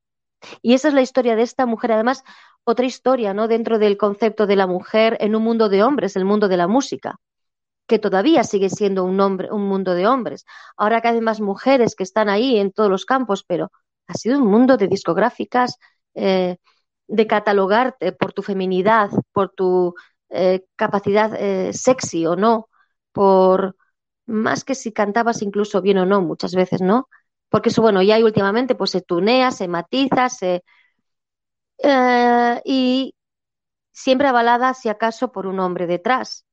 [0.63, 1.93] Y esa es la historia de esta mujer.
[1.93, 2.25] Además,
[2.65, 3.49] otra historia, ¿no?
[3.49, 6.69] Dentro del concepto de la mujer en un mundo de hombres, el mundo de la
[6.69, 7.17] música,
[7.87, 10.45] que todavía sigue siendo un, un mundo de hombres.
[10.77, 13.71] Ahora cada vez más mujeres que están ahí en todos los campos, pero
[14.07, 15.79] ha sido un mundo de discográficas,
[16.15, 16.57] eh,
[17.07, 19.95] de catalogarte por tu feminidad, por tu
[20.31, 22.69] eh, capacidad eh, sexy o no,
[23.13, 23.77] por
[24.27, 27.09] más que si cantabas incluso bien o no, muchas veces, ¿no?
[27.55, 30.65] Porque eso, bueno, ya últimamente pues se tunea, se matiza, se...
[31.79, 33.15] Eh, y
[33.93, 36.47] siempre avalada, si acaso, por un hombre detrás,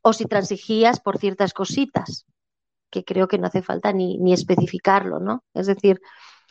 [0.00, 2.26] o si transigías por ciertas cositas,
[2.90, 5.44] que creo que no hace falta ni, ni especificarlo, ¿no?
[5.54, 6.00] Es decir,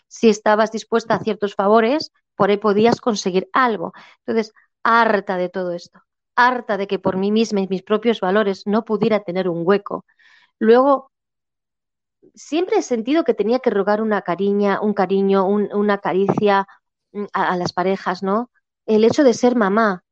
[0.08, 3.92] si estabas dispuesta a ciertos favores, por ahí podías conseguir algo.
[4.20, 6.00] Entonces, harta de todo esto,
[6.38, 10.06] harta de que por mí misma y mis propios valores no pudiera tener un hueco.
[10.60, 11.11] Luego,
[12.36, 16.68] siempre he sentido que tenía que rogar una cariña, un cariño, una caricia
[17.12, 18.52] mm, a, las parejas, ¿no?
[18.86, 20.04] El hecho de ser mamá.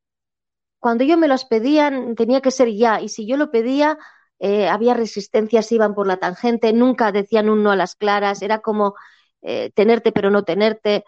[0.80, 3.98] Cuando yo me los pedían, tenía que ser ya, y si yo lo pedía,
[4.40, 8.60] eh, había resistencias, iban por la tangente, nunca decían un no a las claras, era
[8.60, 8.96] como
[9.42, 11.04] eh, tenerte pero no tenerte.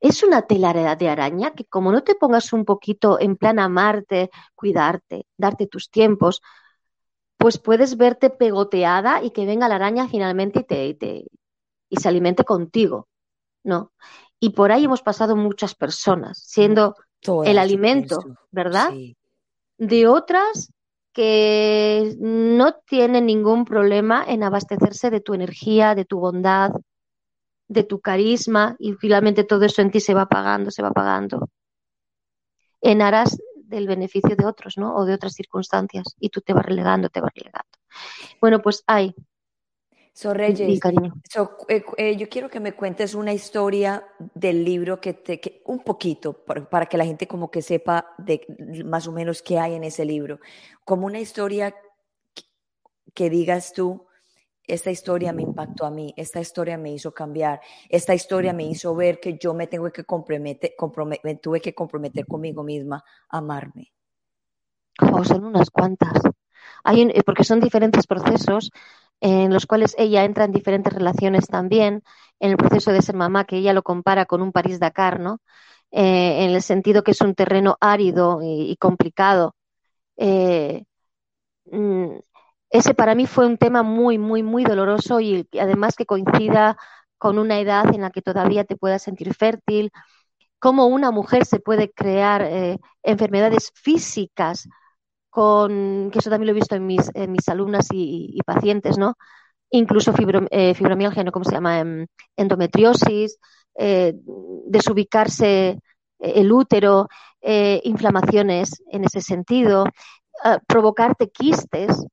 [0.00, 4.30] es una tela de araña que como no te pongas un poquito en plan amarte,
[4.54, 6.42] cuidarte, darte tus tiempos,
[7.42, 11.26] pues puedes verte pegoteada y que venga la araña finalmente y te, te
[11.90, 13.08] y se alimente contigo,
[13.64, 13.92] ¿no?
[14.38, 16.94] Y por ahí hemos pasado muchas personas, siendo
[17.44, 18.20] el alimento,
[18.52, 18.92] ¿verdad?
[19.76, 20.72] De otras
[21.12, 26.70] que no tienen ningún problema en abastecerse de tu energía, de tu bondad,
[27.66, 31.48] de tu carisma, y finalmente todo eso en ti se va pagando, se va pagando.
[32.80, 33.36] En aras
[33.76, 34.94] del beneficio de otros, ¿no?
[34.94, 36.14] O de otras circunstancias.
[36.20, 37.70] Y tú te vas relegando, te vas relegando.
[38.40, 39.14] Bueno, pues hay.
[40.14, 40.80] So, Reyes,
[41.68, 46.34] eh, eh, yo quiero que me cuentes una historia del libro que te, un poquito,
[46.44, 48.44] para, que la gente como que sepa de
[48.84, 50.38] más o menos qué hay en ese libro.
[50.84, 51.74] Como una historia
[53.14, 54.04] que digas tú,
[54.66, 58.94] esta historia me impactó a mí, esta historia me hizo cambiar, esta historia me hizo
[58.94, 60.72] ver que yo me tengo que comprometer,
[61.24, 63.92] me tuve que comprometer conmigo misma a amarme.
[65.00, 66.20] Oh, son unas cuantas.
[66.84, 68.70] Hay eh, porque son diferentes procesos
[69.20, 72.02] en los cuales ella entra en diferentes relaciones también,
[72.40, 75.40] en el proceso de ser mamá, que ella lo compara con un París-Dakar, ¿no?
[75.92, 79.54] Eh, en el sentido que es un terreno árido y, complicado.
[80.16, 80.84] Eh,
[81.66, 82.16] mm,
[82.72, 86.78] ese para mí fue un tema muy, muy, muy doloroso y además que coincida
[87.18, 89.92] con una edad en la que todavía te puedas sentir fértil,
[90.58, 94.68] cómo una mujer se puede crear eh, enfermedades físicas
[95.30, 99.16] con, que eso también lo he visto en mis, mis alumnas y, pacientes, ¿no?
[99.70, 100.12] Incluso
[100.50, 101.32] eh, fibromialgia, ¿no?
[101.32, 101.80] ¿Cómo se llama?
[101.80, 102.06] Em,
[102.36, 103.38] endometriosis,
[103.78, 104.14] eh,
[104.66, 105.78] desubicarse
[106.18, 107.08] el útero,
[107.84, 109.84] inflamaciones en ese sentido,
[110.66, 112.06] provocarte quistes,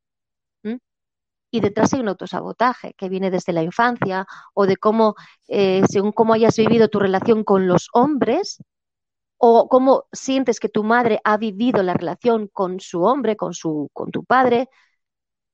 [1.52, 5.16] y detrás hay un autosabotaje que viene desde la infancia o de cómo,
[5.48, 8.62] eh, según cómo hayas vivido tu relación con los hombres
[9.38, 13.90] o cómo sientes que tu madre ha vivido la relación con su hombre, con, su,
[13.94, 14.70] con tu padre,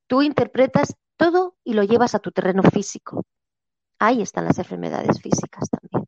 [0.06, 3.24] tú interpretas todo y lo llevas a tu terreno físico.
[3.98, 6.06] Ahí están las enfermedades físicas también.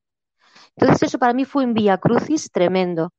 [0.77, 3.13] Entonces eso para mí fue un vía crucis tremendo.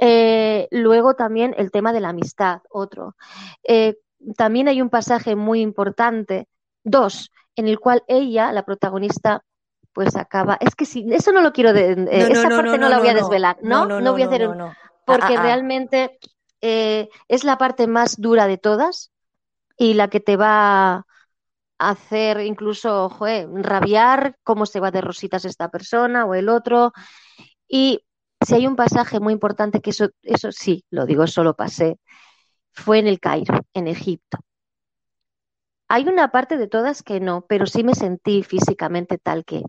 [0.00, 3.16] Eh, luego también el tema de la amistad, otro.
[3.62, 3.96] Eh,
[4.36, 6.48] también hay un pasaje muy importante,
[6.84, 9.42] dos, en el cual ella, la protagonista,
[9.92, 10.56] pues acaba.
[10.60, 11.72] Es que sí, eso no lo quiero.
[11.72, 13.86] De, eh, esa parte no, la voy a desvelar, ¿no?
[13.86, 14.48] No, voy a hacer.
[15.04, 16.18] Porque ah, ah, realmente
[16.60, 19.10] eh, es la parte más dura de todas
[19.76, 21.04] y la que te va a
[21.78, 23.08] hacer incluso
[23.54, 26.92] rabiar cómo se va de rositas esta persona o el otro.
[27.66, 28.04] Y
[28.44, 31.98] si hay un pasaje muy importante que eso, eso sí, lo digo, solo pasé,
[32.72, 34.38] fue en el Cairo, en Egipto.
[35.88, 39.62] Hay una parte de todas que no, pero sí me sentí físicamente tal que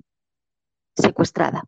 [0.95, 1.63] secuestrada.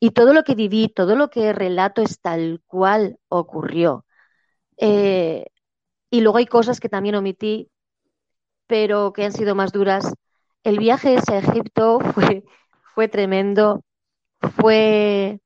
[0.00, 4.04] Y todo lo que viví, todo lo que relato es tal cual ocurrió.
[4.76, 5.46] Eh,
[6.10, 7.70] y luego hay cosas que también omití,
[8.66, 10.12] pero que han sido más duras
[10.64, 12.44] el viaje ese a Egipto fue,
[12.94, 13.82] fue tremendo,
[14.56, 15.40] fue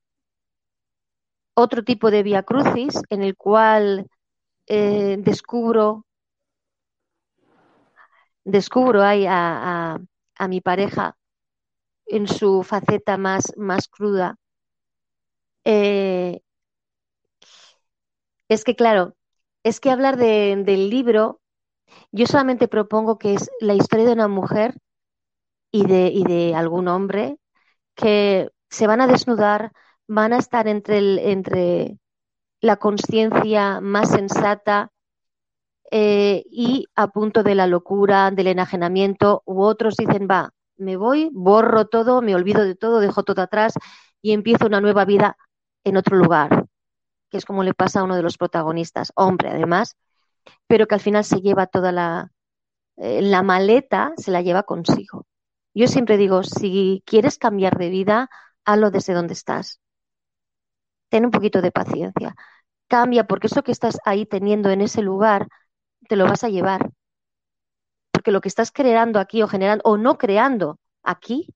[1.53, 4.07] otro tipo de via crucis en el cual
[4.69, 6.05] eh, descubro
[8.49, 9.99] descubro ahí a,
[10.47, 11.17] mi pareja
[12.05, 14.37] en su faceta más, más cruda.
[15.65, 16.41] Eh,
[18.47, 19.15] es que, claro,
[19.63, 21.41] es que hablar de, del libro,
[22.11, 24.75] yo solamente propongo que es la historia de una mujer
[25.71, 27.37] y de, y de algún hombre
[27.95, 29.71] que se van a desnudar,
[30.07, 31.99] van a estar entre, el, entre
[32.61, 34.91] la conciencia más sensata
[35.91, 41.29] eh, y a punto de la locura, del enajenamiento, u otros dicen, va, me voy,
[41.33, 43.73] borro todo, me olvido de todo, dejo todo atrás
[44.21, 45.37] y empiezo una nueva vida
[45.83, 46.65] en otro lugar,
[47.29, 49.97] que es como le pasa a uno de los protagonistas, hombre además,
[50.67, 52.31] pero que al final se lleva toda la,
[52.97, 55.25] eh, la maleta, se la lleva consigo.
[55.73, 58.29] Yo siempre digo, si quieres cambiar de vida,
[58.65, 59.79] hazlo desde donde estás.
[61.09, 62.35] Ten un poquito de paciencia.
[62.87, 65.47] Cambia, porque eso que estás ahí teniendo en ese lugar,
[66.07, 66.91] te lo vas a llevar.
[68.11, 71.53] Porque lo que estás creando aquí o generando o no creando aquí,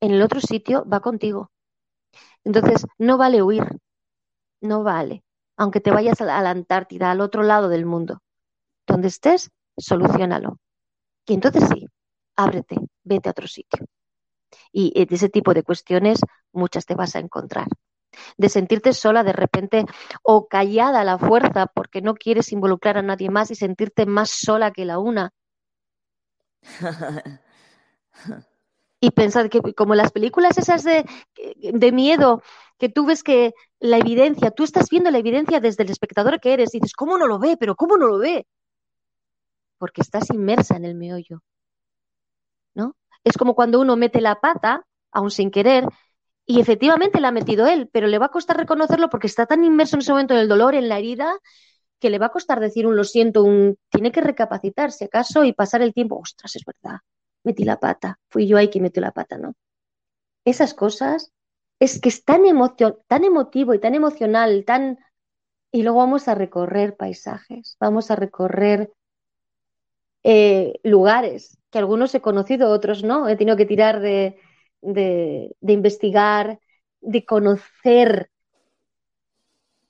[0.00, 1.50] en el otro sitio, va contigo.
[2.44, 3.64] Entonces, no vale huir.
[4.60, 5.24] No vale.
[5.56, 8.22] Aunque te vayas a la Antártida, al otro lado del mundo.
[8.86, 10.58] Donde estés, solucionalo.
[11.26, 11.86] Y entonces sí,
[12.36, 13.86] ábrete, vete a otro sitio.
[14.72, 16.20] Y de ese tipo de cuestiones
[16.52, 17.68] muchas te vas a encontrar.
[18.36, 19.84] De sentirte sola de repente
[20.22, 24.30] o callada a la fuerza porque no quieres involucrar a nadie más y sentirte más
[24.30, 25.32] sola que la una.
[29.00, 31.04] y pensar que como las películas esas de,
[31.56, 32.40] de, miedo,
[32.78, 36.52] que tú ves que la evidencia, tú estás viendo la evidencia desde el espectador que
[36.52, 37.56] eres y dices, ¿cómo no lo ve?
[37.58, 38.46] Pero ¿cómo no lo ve?
[39.76, 41.42] Porque estás inmersa en el meollo.
[42.74, 42.94] ¿No?
[43.24, 45.84] Es como cuando uno mete la pata, aún sin querer,
[46.46, 49.64] y efectivamente la ha metido él, pero le va a costar reconocerlo porque está tan
[49.64, 51.38] inmerso en ese momento en el dolor, en la herida,
[52.00, 55.44] que le va a costar decir un lo siento, un tiene que recapacitar si acaso
[55.44, 56.98] y pasar el tiempo, ostras, es verdad,
[57.44, 59.54] metí la pata, fui yo ahí quien metió la pata, ¿no?
[60.44, 61.32] Esas cosas
[61.78, 62.42] es que es tan,
[63.06, 64.98] tan emotivo y tan emocional, tan...
[65.70, 68.92] Y luego vamos a recorrer paisajes, vamos a recorrer
[70.22, 73.28] eh, lugares que algunos he conocido, otros no.
[73.28, 74.38] He tenido que tirar de,
[74.82, 76.60] de, investigar,
[77.00, 78.30] de conocer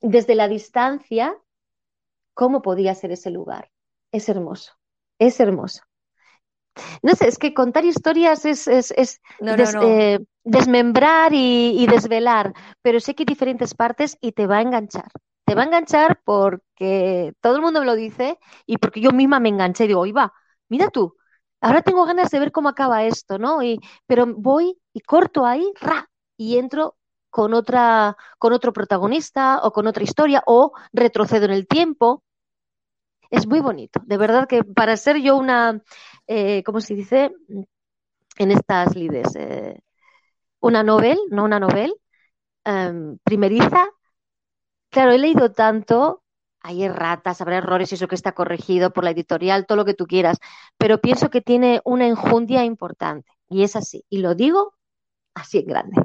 [0.00, 1.36] desde la distancia
[2.34, 3.70] cómo podía ser ese lugar.
[4.12, 4.72] Es hermoso,
[5.18, 5.82] es hermoso.
[7.02, 13.14] No sé, es que contar historias es, es, eh, desmembrar y, y, desvelar, pero sé
[13.14, 15.10] que hay diferentes partes y te va a enganchar.
[15.44, 19.38] Te va a enganchar porque todo el mundo me lo dice y porque yo misma
[19.38, 20.32] me enganché y digo, va,
[20.68, 21.14] mira tú,
[21.60, 23.62] ahora tengo ganas de ver cómo acaba esto, ¿no?
[23.62, 26.96] Y, pero voy y corto ahí, ra, y entro
[27.30, 32.22] con otra, con otro protagonista o con otra historia, o retrocedo en el tiempo.
[33.30, 34.00] Es muy bonito.
[34.04, 35.80] De verdad que para ser yo una,
[36.26, 37.32] eh, ¿cómo se dice?
[38.38, 39.80] En estas lides, eh,
[40.60, 41.94] una novel, no una novel,
[42.64, 43.88] em, primeriza.
[44.90, 46.22] Claro, he leído tanto
[46.62, 50.06] hay erratas, habrá errores, eso que está corregido por la editorial, todo lo que tú
[50.06, 50.38] quieras,
[50.78, 54.04] pero pienso que tiene una enjundia importante y es así.
[54.08, 54.74] Y lo digo
[55.34, 56.02] así en grande.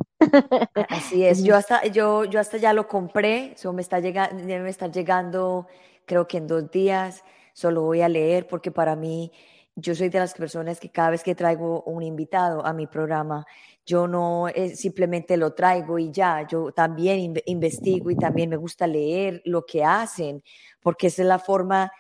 [0.90, 1.44] Así es.
[1.44, 5.68] Yo hasta, yo, yo hasta ya lo compré, eso me está llegando, estar llegando,
[6.06, 7.24] creo que en dos días.
[7.54, 9.32] Solo voy a leer porque para mí,
[9.76, 13.46] yo soy de las personas que cada vez que traigo un invitado a mi programa,
[13.86, 18.86] yo no eh, simplemente lo traigo y ya, yo también investigo y también me gusta
[18.86, 20.44] leer lo que hacen,
[20.82, 21.92] porque esa es la forma,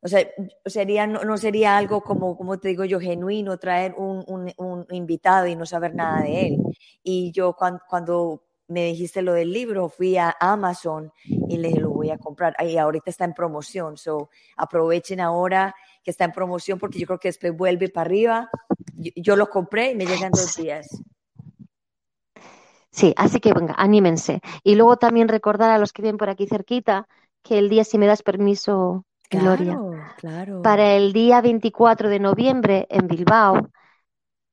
[0.00, 0.26] o sea,
[0.64, 4.24] sería, no, sería algo como, como te digo yo, genuino traer un,
[4.56, 6.58] un, invitado y no saber nada de él.
[7.02, 11.80] Y yo cuando, cuando me dijiste lo del libro, fui a Amazon y le dije,
[11.80, 12.54] lo voy a comprar.
[12.60, 17.18] Y ahorita está en promoción, so aprovechen ahora que está en promoción porque yo creo
[17.18, 18.50] que después vuelve para arriba.
[18.94, 20.88] Yo, yo lo compré y me llegan dos días.
[22.90, 24.40] Sí, así que venga, anímense.
[24.62, 27.06] Y luego también recordar a los que vienen por aquí cerquita
[27.42, 29.78] que el día, si me das permiso, Gloria,
[30.16, 30.62] claro.
[30.62, 33.68] para el día 24 de noviembre en Bilbao,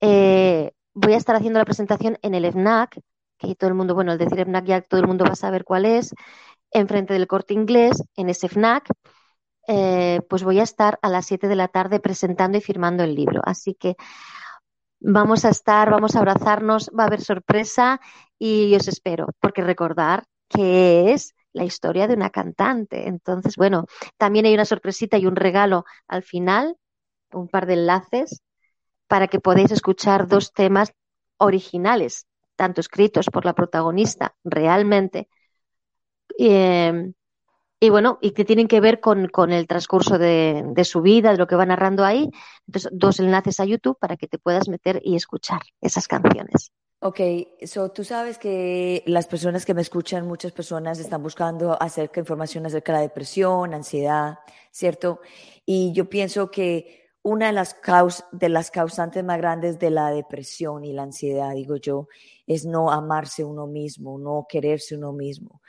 [0.02, 3.00] eh, voy a estar haciendo la presentación en el FNAC,
[3.38, 5.64] que todo el mundo, bueno, al decir FNAC ya todo el mundo va a saber
[5.64, 6.14] cuál es,
[6.72, 8.90] enfrente del corte inglés, en ese FNAC.
[9.68, 13.16] Eh, pues voy a estar a las 7 de la tarde presentando y firmando el
[13.16, 13.42] libro.
[13.46, 13.96] Así que
[15.00, 18.00] vamos a estar, vamos a abrazarnos, va a haber sorpresa
[18.38, 23.08] y os espero, porque recordar que es la historia de una cantante.
[23.08, 23.86] Entonces, bueno,
[24.18, 26.78] también hay una sorpresita y un regalo al final,
[27.32, 28.42] un par de enlaces
[29.08, 30.94] para que podáis escuchar dos temas
[31.38, 35.30] originales, tanto escritos por la protagonista realmente,
[36.40, 37.12] eh,
[37.80, 41.34] y bueno, y que tienen que ver con, con el transcurso de, de, su vida,
[41.34, 42.30] de lo que va narrando ahí.
[42.66, 46.72] Entonces, dos enlaces a YouTube para que te puedas meter y escuchar esas canciones.
[47.06, 47.20] Ok,
[47.66, 52.66] so, tú sabes que las personas que me escuchan, muchas personas están buscando acerca información
[52.66, 54.40] acerca de la depresión, ansiedad,
[54.72, 55.20] ¿cierto?
[55.66, 60.12] Y yo pienso que una de las, caus de las causantes más grandes de la
[60.12, 62.08] depresión y la ansiedad, digo yo,
[62.48, 65.62] es no amarse uno mismo, no quererse uno mismo.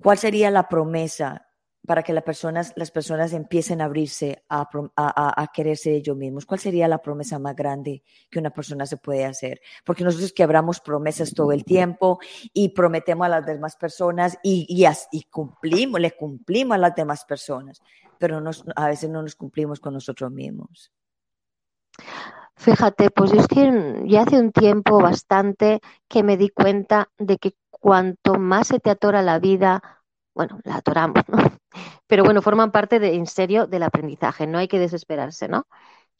[0.00, 1.48] ¿Cuál sería la promesa
[1.86, 6.46] para que las personas, las personas empiecen a abrirse a, a, a, quererse ellos mismos?
[6.46, 9.60] ¿Cuál sería la promesa más grande que una persona se puede hacer?
[9.84, 12.20] Porque nosotros quebramos promesas todo el tiempo
[12.52, 17.24] y prometemos a las demás personas y, y, y cumplimos, le cumplimos a las demás
[17.24, 17.82] personas,
[18.18, 18.40] pero
[18.76, 20.92] a veces no nos cumplimos con nosotros mismos.
[22.56, 27.56] Fíjate, pues es que ya hace un tiempo bastante que me di cuenta de que
[27.70, 30.01] cuanto más se te atora la vida,
[30.34, 31.38] bueno, la atoramos, ¿no?
[32.06, 35.66] Pero bueno, forman parte de, en serio del aprendizaje, no hay que desesperarse, ¿no?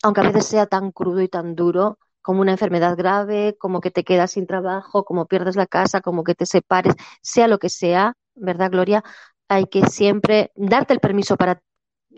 [0.03, 3.91] Aunque a veces sea tan crudo y tan duro como una enfermedad grave, como que
[3.91, 7.69] te quedas sin trabajo, como pierdes la casa, como que te separes, sea lo que
[7.69, 9.05] sea, ¿verdad, Gloria?
[9.49, 11.63] Hay que siempre darte el permiso para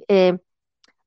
[0.09, 0.39] eh,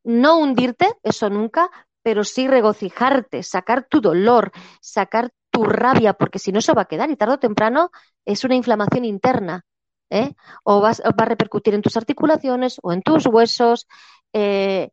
[0.03, 1.69] no hundirte, eso nunca,
[2.03, 6.85] pero sí regocijarte, sacar tu dolor, sacar tu rabia, porque si no se va a
[6.85, 7.91] quedar y tarde o temprano
[8.25, 9.63] es una inflamación interna.
[10.09, 10.33] ¿Eh?
[10.63, 13.87] O vas, va a repercutir en tus articulaciones o en tus huesos.
[14.33, 14.89] Eh,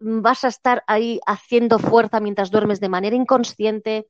[0.00, 4.06] vas a estar ahí haciendo fuerza mientras duermes de manera inconsciente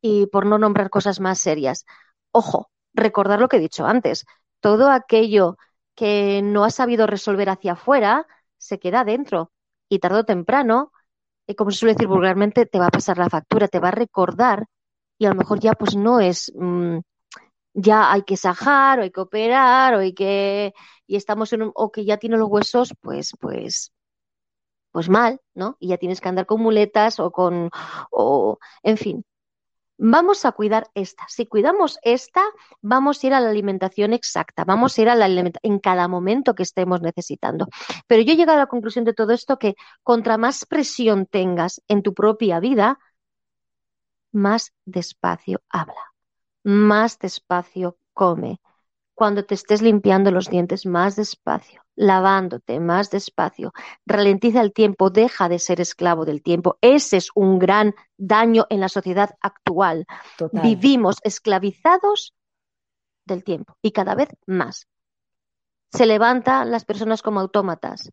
[0.00, 1.84] y por no nombrar cosas más serias.
[2.32, 4.24] Ojo, recordar lo que he dicho antes.
[4.60, 5.56] Todo aquello
[5.94, 8.26] que no has sabido resolver hacia afuera
[8.58, 9.52] se queda dentro
[9.88, 10.92] y tarde o temprano,
[11.46, 13.92] eh, como se suele decir vulgarmente, te va a pasar la factura, te va a
[13.92, 14.66] recordar
[15.18, 16.98] y a lo mejor ya pues no es, mmm,
[17.74, 20.74] ya hay que sajar o hay que operar o hay que,
[21.06, 23.92] y estamos en un, o que ya tiene los huesos pues, pues,
[24.92, 25.76] pues mal, ¿no?
[25.80, 27.70] Y ya tienes que andar con muletas o con,
[28.10, 29.24] o, en fin.
[29.98, 31.24] Vamos a cuidar esta.
[31.28, 32.42] Si cuidamos esta,
[32.82, 35.26] vamos a ir a la alimentación exacta, vamos a ir a la
[35.62, 37.68] en cada momento que estemos necesitando.
[38.08, 41.80] Pero yo he llegado a la conclusión de todo esto que contra más presión tengas
[41.88, 42.98] en tu propia vida,
[44.32, 46.13] más despacio habla,
[46.64, 48.60] más despacio come.
[49.14, 53.72] Cuando te estés limpiando los dientes, más despacio, lavándote más despacio,
[54.06, 56.78] ralentiza el tiempo, deja de ser esclavo del tiempo.
[56.80, 60.06] Ese es un gran daño en la sociedad actual.
[60.36, 60.62] Total.
[60.62, 62.34] Vivimos esclavizados
[63.24, 64.88] del tiempo y cada vez más.
[65.92, 68.10] Se levantan las personas como autómatas,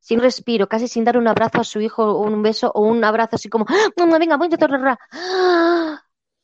[0.00, 3.02] sin respiro, casi sin dar un abrazo a su hijo o un beso o un
[3.04, 4.70] abrazo así como, ¡Ah, venga, voy a intentar.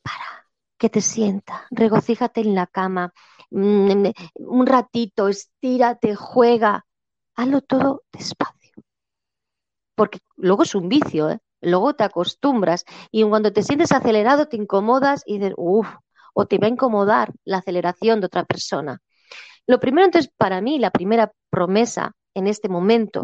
[0.01, 0.38] Para,
[0.79, 3.13] que te sienta, regocíjate en la cama,
[3.51, 6.85] mm, un ratito, estírate, juega,
[7.35, 8.73] hazlo todo despacio.
[9.95, 11.39] Porque luego es un vicio, ¿eh?
[11.61, 15.87] luego te acostumbras y cuando te sientes acelerado te incomodas y dices, uff,
[16.33, 19.01] o te va a incomodar la aceleración de otra persona.
[19.67, 23.23] Lo primero entonces para mí, la primera promesa en este momento.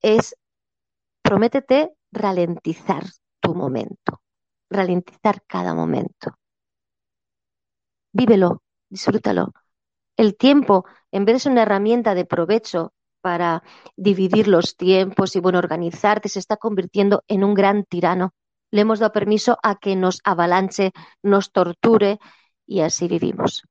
[0.00, 0.34] Es
[1.22, 3.04] prométete ralentizar
[3.40, 4.21] tu momento,
[4.72, 6.36] ralentizar cada momento.
[8.12, 9.52] Vívelo, disfrútalo.
[10.16, 13.62] El tiempo, en vez de ser una herramienta de provecho para
[13.96, 18.34] dividir los tiempos y bueno, organizarte, se está convirtiendo en un gran tirano.
[18.70, 20.92] Le hemos dado permiso a que nos avalanche,
[21.22, 22.18] nos torture
[22.66, 23.62] y así vivimos.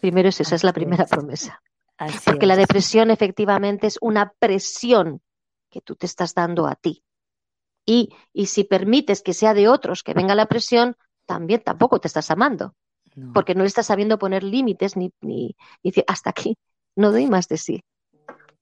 [0.00, 1.62] Primero es esa, es la primera promesa.
[1.98, 2.48] Así Porque es.
[2.48, 5.20] la depresión efectivamente es una presión
[5.70, 7.02] que tú te estás dando a ti.
[7.90, 12.06] Y, y, si permites que sea de otros que venga la presión, también tampoco te
[12.06, 12.74] estás amando.
[13.16, 13.32] No.
[13.32, 16.56] Porque no le estás sabiendo poner límites ni, ni, ni hasta aquí,
[16.94, 17.82] no doy más de sí.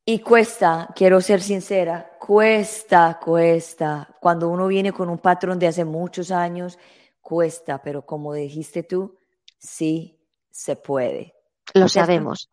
[0.07, 4.16] Y cuesta, quiero ser sincera, cuesta, cuesta.
[4.18, 6.79] Cuando uno viene con un patrón de hace muchos años,
[7.20, 9.18] cuesta, pero como dijiste tú,
[9.59, 10.18] sí
[10.51, 11.35] se puede.
[11.74, 12.49] Lo sabemos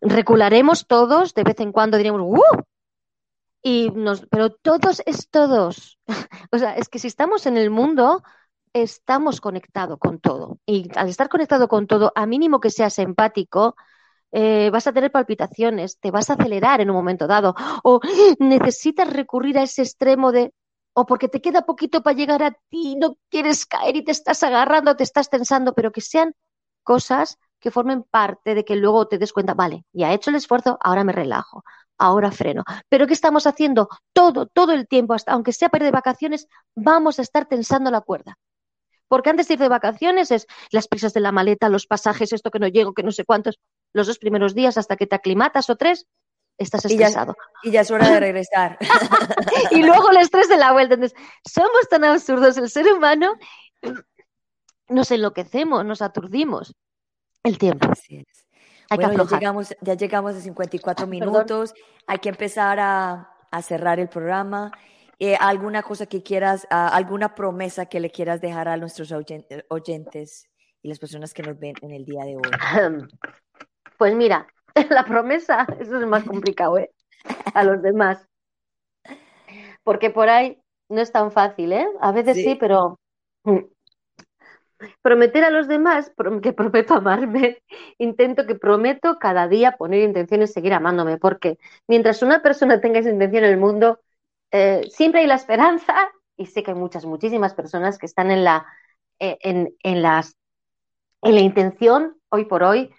[0.00, 2.62] recularemos todos, de vez en cuando diremos, ¡uh!
[3.66, 5.98] Y nos, pero todos es todos.
[6.52, 8.22] o sea, es que si estamos en el mundo,
[8.74, 10.58] estamos conectados con todo.
[10.66, 13.74] Y al estar conectado con todo, a mínimo que seas empático,
[14.32, 17.54] eh, vas a tener palpitaciones, te vas a acelerar en un momento dado,
[17.84, 18.00] o
[18.38, 20.52] necesitas recurrir a ese extremo de,
[20.92, 24.42] o porque te queda poquito para llegar a ti, no quieres caer y te estás
[24.42, 26.34] agarrando, te estás tensando, pero que sean
[26.82, 30.36] cosas que formen parte de que luego te des cuenta, vale, ya he hecho el
[30.36, 31.64] esfuerzo, ahora me relajo,
[31.98, 32.64] ahora freno.
[32.88, 33.88] Pero ¿qué estamos haciendo?
[34.12, 38.00] Todo, todo el tiempo, hasta aunque sea para de vacaciones, vamos a estar tensando la
[38.00, 38.36] cuerda.
[39.08, 42.50] Porque antes de ir de vacaciones es las prisas de la maleta, los pasajes, esto
[42.50, 43.58] que no llego, que no sé cuántos,
[43.92, 46.06] los dos primeros días hasta que te aclimatas o tres,
[46.58, 47.36] estás estresado.
[47.62, 48.78] Y ya, es hora de regresar.
[49.70, 50.94] y luego el estrés de la vuelta.
[50.94, 51.18] Entonces,
[51.48, 53.34] somos tan absurdos el ser humano,
[54.88, 56.74] nos enloquecemos, nos aturdimos.
[57.42, 57.88] El tiempo.
[57.90, 58.46] Así es.
[58.90, 61.74] Bueno, ya llegamos, ya llegamos a 54 minutos.
[62.06, 64.72] Hay que empezar a, a cerrar el programa.
[65.18, 70.50] Eh, ¿Alguna cosa que quieras, uh, alguna promesa que le quieras dejar a nuestros oyentes
[70.82, 72.42] y las personas que nos ven en el día de hoy?
[73.96, 74.48] Pues mira,
[74.90, 76.90] la promesa, eso es más complicado, ¿eh?
[77.54, 78.26] A los demás.
[79.84, 81.86] Porque por ahí no es tan fácil, ¿eh?
[82.00, 82.98] A veces sí, pero
[83.44, 83.58] mm.
[85.02, 86.12] Prometer a los demás
[86.42, 87.62] que prometo amarme,
[87.98, 93.10] intento que prometo cada día poner intenciones seguir amándome, porque mientras una persona tenga esa
[93.10, 94.00] intención en el mundo,
[94.50, 95.94] eh, siempre hay la esperanza,
[96.36, 98.66] y sé que hay muchas, muchísimas personas que están en la,
[99.18, 100.36] eh, en, en, las,
[101.22, 102.92] en la intención, hoy por hoy,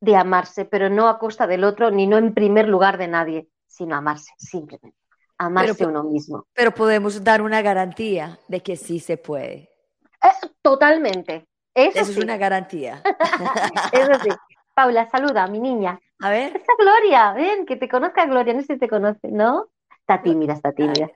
[0.00, 3.48] de amarse, pero no a costa del otro, ni no en primer lugar de nadie,
[3.66, 4.96] sino amarse, simplemente.
[5.38, 6.46] Amarse uno mismo.
[6.52, 9.67] Pero podemos dar una garantía de que sí se puede.
[10.22, 11.46] Eh, totalmente.
[11.74, 13.02] Eso, es una garantía.
[13.92, 14.30] Eso sí.
[14.74, 16.00] Paula, saluda a mi niña.
[16.20, 16.56] A ver.
[16.56, 19.68] Esta Gloria, ven, que te conozca Gloria, no sé si te conoce, ¿no?
[20.00, 21.10] Está tímida, está tímida.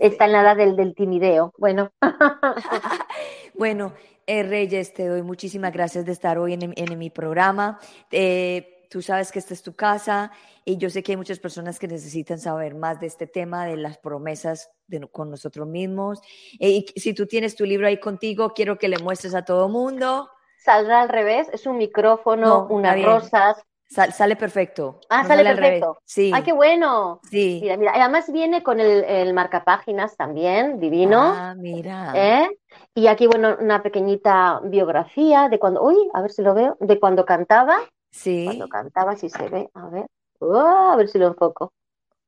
[0.00, 1.52] Está en la edad del, del timideo.
[1.56, 1.90] Bueno.
[3.54, 3.94] bueno,
[4.26, 7.80] eh, Reyes, te doy muchísimas gracias de estar hoy en, en, mi programa.
[8.10, 10.30] Eh, tú sabes que esta es tu casa
[10.64, 13.76] y yo sé que hay muchas personas que necesitan saber más de este tema, de
[13.76, 16.20] las promesas de, con nosotros mismos.
[16.58, 19.68] Eh, y si tú tienes tu libro ahí contigo, quiero que le muestres a todo
[19.68, 20.30] mundo.
[20.58, 25.00] Saldrá al revés, es un micrófono, unas rosas, sale perfecto.
[25.08, 25.98] Ah, sale, perfecto.
[26.04, 26.30] Sí.
[26.34, 27.20] ¡Ay, qué bueno!
[27.30, 27.60] Sí.
[27.62, 27.92] Mira, mira.
[27.94, 31.20] Además viene con el, el marcapáginas también, divino.
[31.20, 32.12] Ah, mira.
[32.14, 32.48] ¿Eh?
[32.94, 37.00] Y aquí, bueno, una pequeñita biografía de cuando, uy, a ver si lo veo, de
[37.00, 37.78] cuando cantaba.
[38.18, 38.44] Sí.
[38.46, 40.06] Cuando cantaba, si se ve, a ver.
[40.40, 41.72] Oh, a ver si lo enfoco.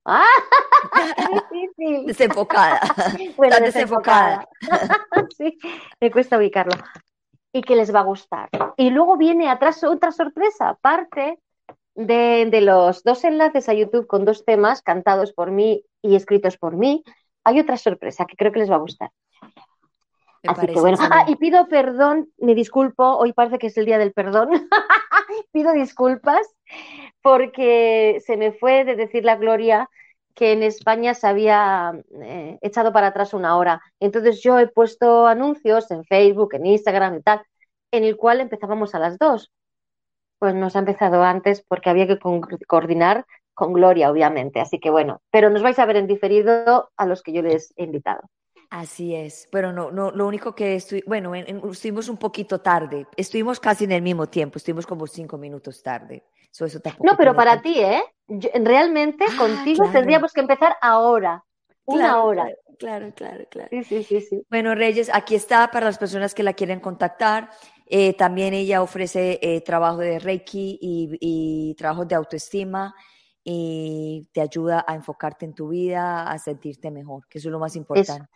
[0.05, 0.24] ¡Ah!
[1.51, 2.07] difícil!
[2.07, 2.80] Desenfocada.
[3.36, 4.49] bueno, desenfocada.
[5.36, 5.59] sí,
[6.01, 6.72] me cuesta ubicarlo.
[7.53, 8.49] Y que les va a gustar.
[8.76, 11.41] Y luego viene atrás otra sorpresa, aparte
[11.97, 16.57] de, de, los dos enlaces a YouTube con dos temas cantados por mí y escritos
[16.57, 17.03] por mí,
[17.43, 19.11] hay otra sorpresa que creo que les va a gustar.
[20.45, 20.97] Me Así que bueno.
[21.01, 24.68] Ah, y pido perdón, me disculpo, hoy parece que es el día del perdón.
[25.53, 26.47] Pido disculpas
[27.23, 29.89] porque se me fue de decir la gloria
[30.35, 31.93] que en España se había
[32.23, 33.83] eh, echado para atrás una hora.
[34.01, 37.43] Entonces yo he puesto anuncios en Facebook, en Instagram y tal,
[37.91, 39.51] en el cual empezábamos a las dos
[40.41, 42.19] pues nos ha empezado antes porque había que
[42.67, 44.59] coordinar con Gloria, obviamente.
[44.61, 47.73] Así que bueno, pero nos vais a ver en diferido a los que yo les
[47.77, 48.23] he invitado.
[48.71, 52.61] Así es, pero no, no, lo único que estoy, bueno, en, en, estuvimos un poquito
[52.61, 56.23] tarde, estuvimos casi en el mismo tiempo, estuvimos como cinco minutos tarde.
[56.53, 58.03] So, eso no, pero para ti, ¿eh?
[58.29, 59.93] Yo, realmente ah, contigo claro.
[59.93, 61.45] tendríamos que empezar ahora,
[61.85, 62.47] una claro, hora.
[62.79, 63.68] Claro, claro, claro.
[63.71, 64.43] Sí, sí, sí, sí.
[64.49, 67.51] Bueno, Reyes, aquí está para las personas que la quieren contactar.
[67.87, 72.95] Eh, también ella ofrece eh, trabajo de Reiki y, y trabajo de autoestima
[73.53, 77.59] y te ayuda a enfocarte en tu vida, a sentirte mejor, que eso es lo
[77.59, 78.29] más importante.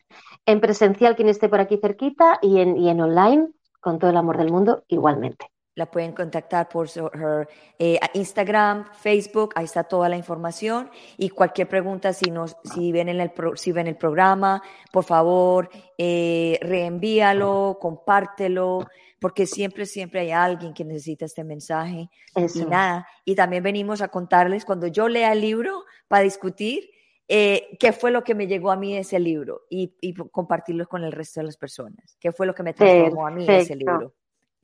[0.45, 3.49] En presencial, quien esté por aquí cerquita, y en, y en online,
[3.81, 5.47] con todo el amor del mundo, igualmente.
[5.77, 7.49] La pueden contactar por su her,
[7.79, 10.89] eh, Instagram, Facebook, ahí está toda la información.
[11.17, 14.63] Y cualquier pregunta, si, nos, si, ven, en el pro, si ven el programa,
[14.93, 15.69] por favor,
[15.99, 18.87] eh, reenvíalo, compártelo,
[19.21, 22.09] porque siempre, siempre hay alguien que necesita este mensaje.
[22.37, 22.61] Eso.
[22.61, 26.89] Y nada, y también venimos a contarles cuando yo lea el libro para discutir
[27.27, 31.05] eh, qué fue lo que me llegó a mí ese libro y, y, compartirlo con
[31.05, 32.17] el resto de las personas.
[32.21, 33.27] ¿Qué fue lo que me transformó Perfecto.
[33.27, 34.15] a mí ese libro?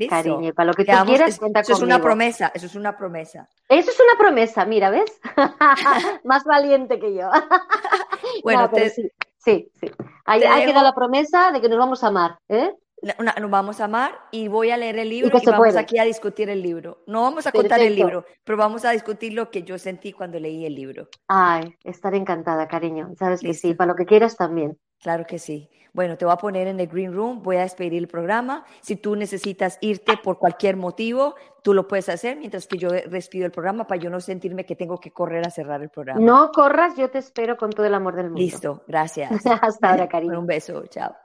[0.00, 0.16] ¿Listo?
[0.16, 1.86] Cariño, para lo que tú quieras, cuenta eso conmigo.
[1.86, 3.48] es una promesa, eso es una promesa.
[3.68, 5.20] Eso es una promesa, mira, ¿ves?
[6.24, 7.28] Más valiente que yo.
[8.42, 9.90] bueno, no, te, sí, sí, sí.
[10.24, 12.72] Ahí, ahí queda la promesa de que nos vamos a amar, ¿eh?
[13.18, 15.78] Una, nos vamos a amar y voy a leer el libro y, y vamos puede.
[15.78, 17.02] aquí a discutir el libro.
[17.06, 17.88] No vamos a contar Perfecto.
[17.88, 21.08] el libro, pero vamos a discutir lo que yo sentí cuando leí el libro.
[21.28, 23.10] Ay, estaré encantada, cariño.
[23.18, 23.62] Sabes Listo.
[23.62, 24.78] que sí, para lo que quieras también.
[25.00, 25.70] Claro que sí.
[25.92, 28.64] Bueno, te voy a poner en el Green Room, voy a despedir el programa.
[28.80, 33.46] Si tú necesitas irte por cualquier motivo, tú lo puedes hacer mientras que yo despido
[33.46, 36.20] el programa para yo no sentirme que tengo que correr a cerrar el programa.
[36.20, 38.40] No corras, yo te espero con todo el amor del mundo.
[38.40, 39.30] Listo, gracias.
[39.46, 40.38] Hasta ahora, cariño.
[40.38, 41.16] un beso, chao.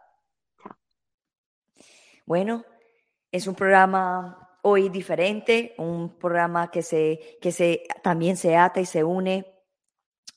[0.64, 0.76] Chao.
[2.26, 2.64] Bueno,
[3.32, 8.86] es un programa hoy diferente, un programa que, se, que se, también se ata y
[8.86, 9.55] se une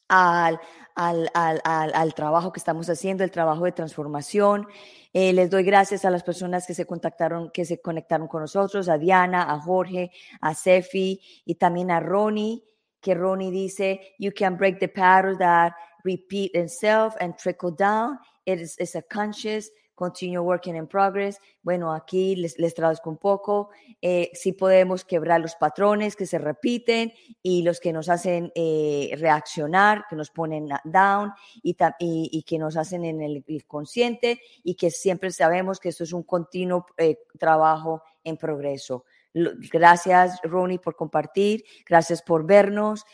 [0.09, 0.61] al,
[0.95, 4.67] al, al, al, trabajo que estamos haciendo, el trabajo de transformación.
[5.13, 8.89] Eh, les doy gracias a las personas que se contactaron, que se conectaron con nosotros,
[8.89, 12.65] a Diana, a Jorge, a Sefi y también a Ronnie,
[13.01, 15.73] que Ronnie dice, you can break the patterns that
[16.05, 18.19] repeat themselves and trickle down.
[18.45, 21.41] It is it's a conscious Continue Working in Progress.
[21.61, 23.71] Bueno, aquí les, les traduzco un poco.
[24.01, 29.11] Eh, si podemos quebrar los patrones que se repiten y los que nos hacen eh,
[29.19, 31.33] reaccionar, que nos ponen down
[31.65, 36.13] y, y, que nos hacen en el, consciente y que siempre sabemos que esto es
[36.13, 39.05] un continuo eh, trabajo en progreso.
[39.35, 41.65] Gracias, Ronnie, por compartir.
[41.85, 43.05] Gracias por vernos.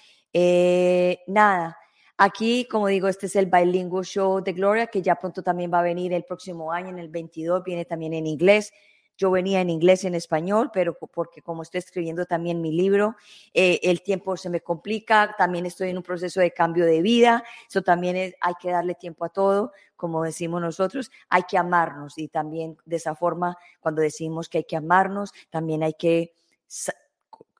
[1.27, 1.79] nada
[2.17, 5.81] Aquí, como digo, este es el Bilingual Show de Gloria, que ya pronto también va
[5.81, 8.73] a venir el próximo año, en el 22, viene también en inglés.
[9.17, 13.17] Yo venía en inglés y en español, pero porque como estoy escribiendo también mi libro,
[13.53, 17.45] eh, el tiempo se me complica, también estoy en un proceso de cambio de vida,
[17.69, 22.29] eso también hay que darle tiempo a todo, como decimos nosotros, hay que amarnos y
[22.29, 26.33] también de esa forma, cuando decimos que hay que amarnos, también hay que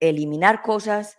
[0.01, 1.19] eliminar cosas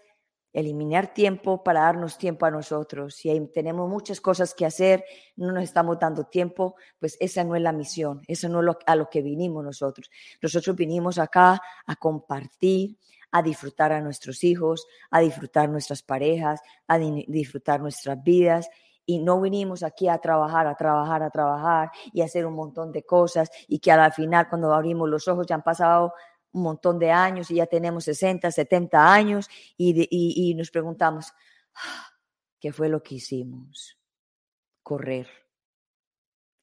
[0.56, 3.16] eliminar tiempo para darnos tiempo a nosotros.
[3.16, 5.03] Si tenemos muchas cosas que hacer,
[5.36, 8.80] no nos estamos dando tiempo, pues esa no es la misión, eso no es lo,
[8.86, 10.10] a lo que vinimos nosotros.
[10.41, 12.97] Nosotros vinimos acá a compartir,
[13.32, 18.70] a disfrutar a nuestros hijos, a disfrutar nuestras parejas, a disfrutar nuestras vidas.
[19.06, 23.03] Y no vinimos aquí a trabajar, a trabajar, a trabajar y hacer un montón de
[23.03, 26.14] cosas y que al final cuando abrimos los ojos ya han pasado
[26.56, 31.34] un montón de años y ya tenemos 60, 70 años y, nos preguntamos,
[31.76, 32.08] ah,
[32.60, 33.99] ¿qué fue lo que hicimos?
[34.82, 35.28] Correr.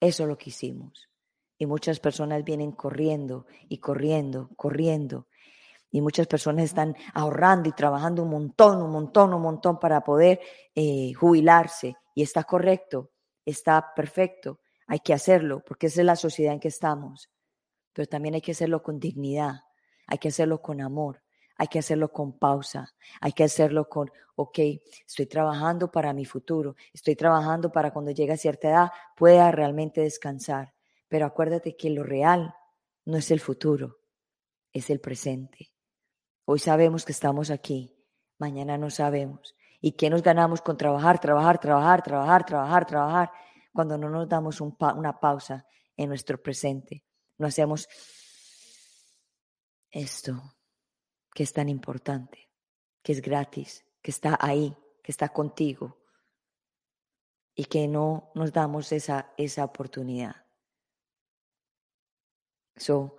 [0.01, 1.11] Eso es lo que hicimos.
[1.59, 5.29] Y muchas personas vienen corriendo y corriendo, corriendo.
[5.91, 10.41] Y muchas personas están ahorrando y trabajando un montón, un montón, un montón para poder
[10.75, 11.97] eh, jubilarse.
[12.15, 13.11] Y está correcto,
[13.45, 14.61] está perfecto.
[14.87, 17.31] Hay que hacerlo porque esa es la sociedad en que estamos.
[17.93, 19.61] Pero también hay que hacerlo con dignidad
[20.13, 21.23] hay que hacerlo con amor,
[21.57, 24.59] hay que hacerlo con pausa, hay que hacerlo con, ok,
[25.07, 30.03] estoy trabajando para mi futuro, estoy trabajando para cuando llegue a cierta edad pueda realmente
[30.03, 30.75] descansar.
[31.09, 32.55] Pero acuérdate que lo real
[33.07, 34.01] no es el futuro,
[34.71, 35.73] es el presente.
[36.45, 37.97] Hoy sabemos que estamos aquí,
[38.37, 39.55] mañana no sabemos.
[39.81, 43.31] ¿Y qué nos ganamos con trabajar, trabajar, trabajar, trabajar, trabajar, trabajar,
[43.73, 47.03] cuando no nos damos una pausa en nuestro presente?
[47.39, 47.89] No hacemos
[49.93, 50.57] esto
[51.33, 52.51] que es tan importante,
[53.03, 55.99] que es gratis, que está ahí, que está contigo
[57.55, 60.47] y que no nos damos esa, esa oportunidad.
[62.77, 63.17] So,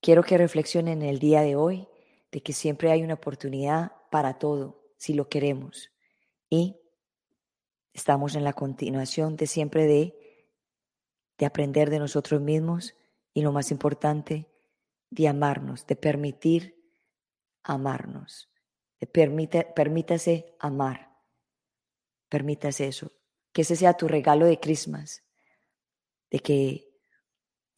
[0.00, 1.88] quiero que reflexionen el día de hoy
[2.30, 5.90] de que siempre hay una oportunidad para todo, si lo queremos.
[6.48, 6.76] Y
[7.92, 10.48] estamos en la continuación de siempre de,
[11.38, 12.94] de aprender de nosotros mismos
[13.34, 14.51] y lo más importante,
[15.12, 16.74] de amarnos, de permitir
[17.62, 18.50] amarnos.
[18.98, 21.18] De permite, permítase amar.
[22.30, 23.12] Permítase eso.
[23.52, 25.22] Que ese sea tu regalo de Christmas.
[26.30, 26.98] De que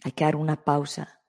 [0.05, 1.23] hay que dar una pausa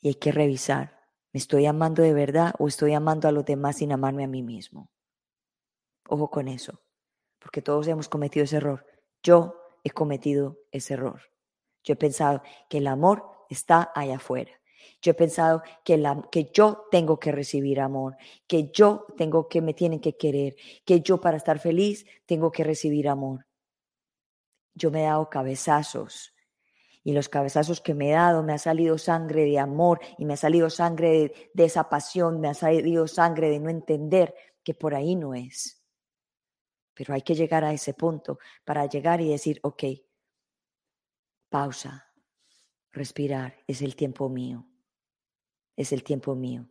[0.00, 0.98] y hay que revisar.
[1.32, 4.42] ¿Me estoy amando de verdad o estoy amando a los demás sin amarme a mí
[4.42, 4.90] mismo?
[6.08, 6.82] Ojo con eso,
[7.38, 8.84] porque todos hemos cometido ese error.
[9.22, 11.20] Yo he cometido ese error.
[11.84, 14.50] Yo he pensado que el amor está allá afuera
[15.02, 18.16] yo he pensado que, la, que yo tengo que recibir amor,
[18.46, 22.64] que yo tengo que me tienen que querer, que yo para estar feliz tengo que
[22.64, 23.46] recibir amor.
[24.74, 26.34] Yo me he dado cabezazos
[27.02, 30.34] y los cabezazos que me he dado me ha salido sangre de amor y me
[30.34, 34.34] ha salido sangre de, de esa pasión, me ha salido sangre de no entender
[34.64, 35.80] que por ahí no es.
[36.94, 39.84] Pero hay que llegar a ese punto para llegar y decir, ok,
[41.48, 42.12] pausa,
[42.90, 44.66] respirar, es el tiempo mío
[45.76, 46.66] es el tiempo mío.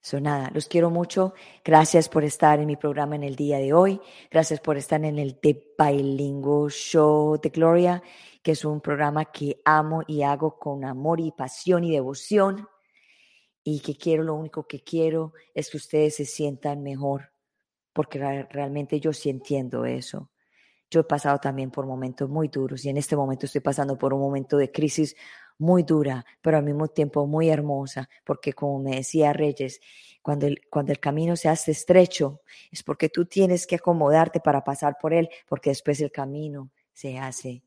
[0.00, 1.34] So, nada, los quiero mucho.
[1.64, 4.00] Gracias por estar en mi programa en el día de hoy.
[4.30, 8.00] Gracias por estar en el The Bilingual Show de Gloria,
[8.40, 12.68] que es un programa que amo y hago con amor y pasión y devoción.
[13.64, 17.32] Y que quiero, lo único que quiero es que ustedes se sientan mejor,
[17.92, 20.30] porque realmente yo sí entiendo eso.
[20.88, 24.14] Yo he pasado también por momentos muy duros y en este momento estoy pasando por
[24.14, 25.16] un momento de crisis
[25.58, 29.80] muy dura, pero al mismo tiempo muy hermosa, porque como me decía Reyes,
[30.22, 34.64] cuando el, cuando el camino se hace estrecho, es porque tú tienes que acomodarte para
[34.64, 37.62] pasar por él, porque después el camino se hace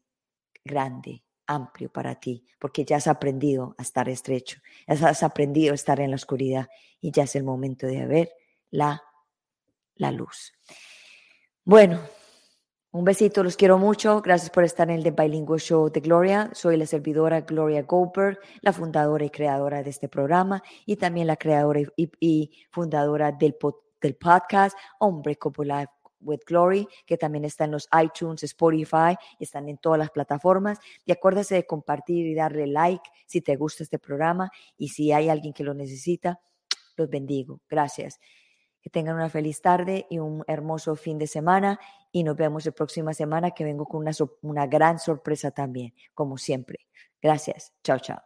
[0.63, 5.75] grande, amplio para ti, porque ya has aprendido a estar estrecho, ya has aprendido a
[5.75, 6.67] estar en la oscuridad
[7.01, 8.31] y ya es el momento de ver
[8.71, 9.01] la,
[9.95, 10.53] la luz.
[11.63, 12.01] Bueno,
[12.91, 14.19] un besito, los quiero mucho.
[14.19, 16.49] Gracias por estar en el The Bilingual Show de Gloria.
[16.53, 21.35] Soy la servidora Gloria Goldberg, la fundadora y creadora de este programa y también la
[21.35, 28.41] creadora y, fundadora del, podcast Hombre Life with Glory, que también está en los iTunes,
[28.41, 30.79] Spotify, están en todas las plataformas.
[31.05, 35.29] Y acuérdese de compartir y darle like si te gusta este programa y si hay
[35.29, 36.41] alguien que lo necesita,
[36.95, 37.61] los bendigo.
[37.69, 38.19] Gracias.
[38.81, 41.79] Que tengan una feliz tarde y un hermoso fin de semana
[42.11, 46.37] y nos vemos la próxima semana que vengo con una, una gran sorpresa también, como
[46.37, 46.87] siempre.
[47.21, 47.73] Gracias.
[47.83, 48.21] Chao, chao.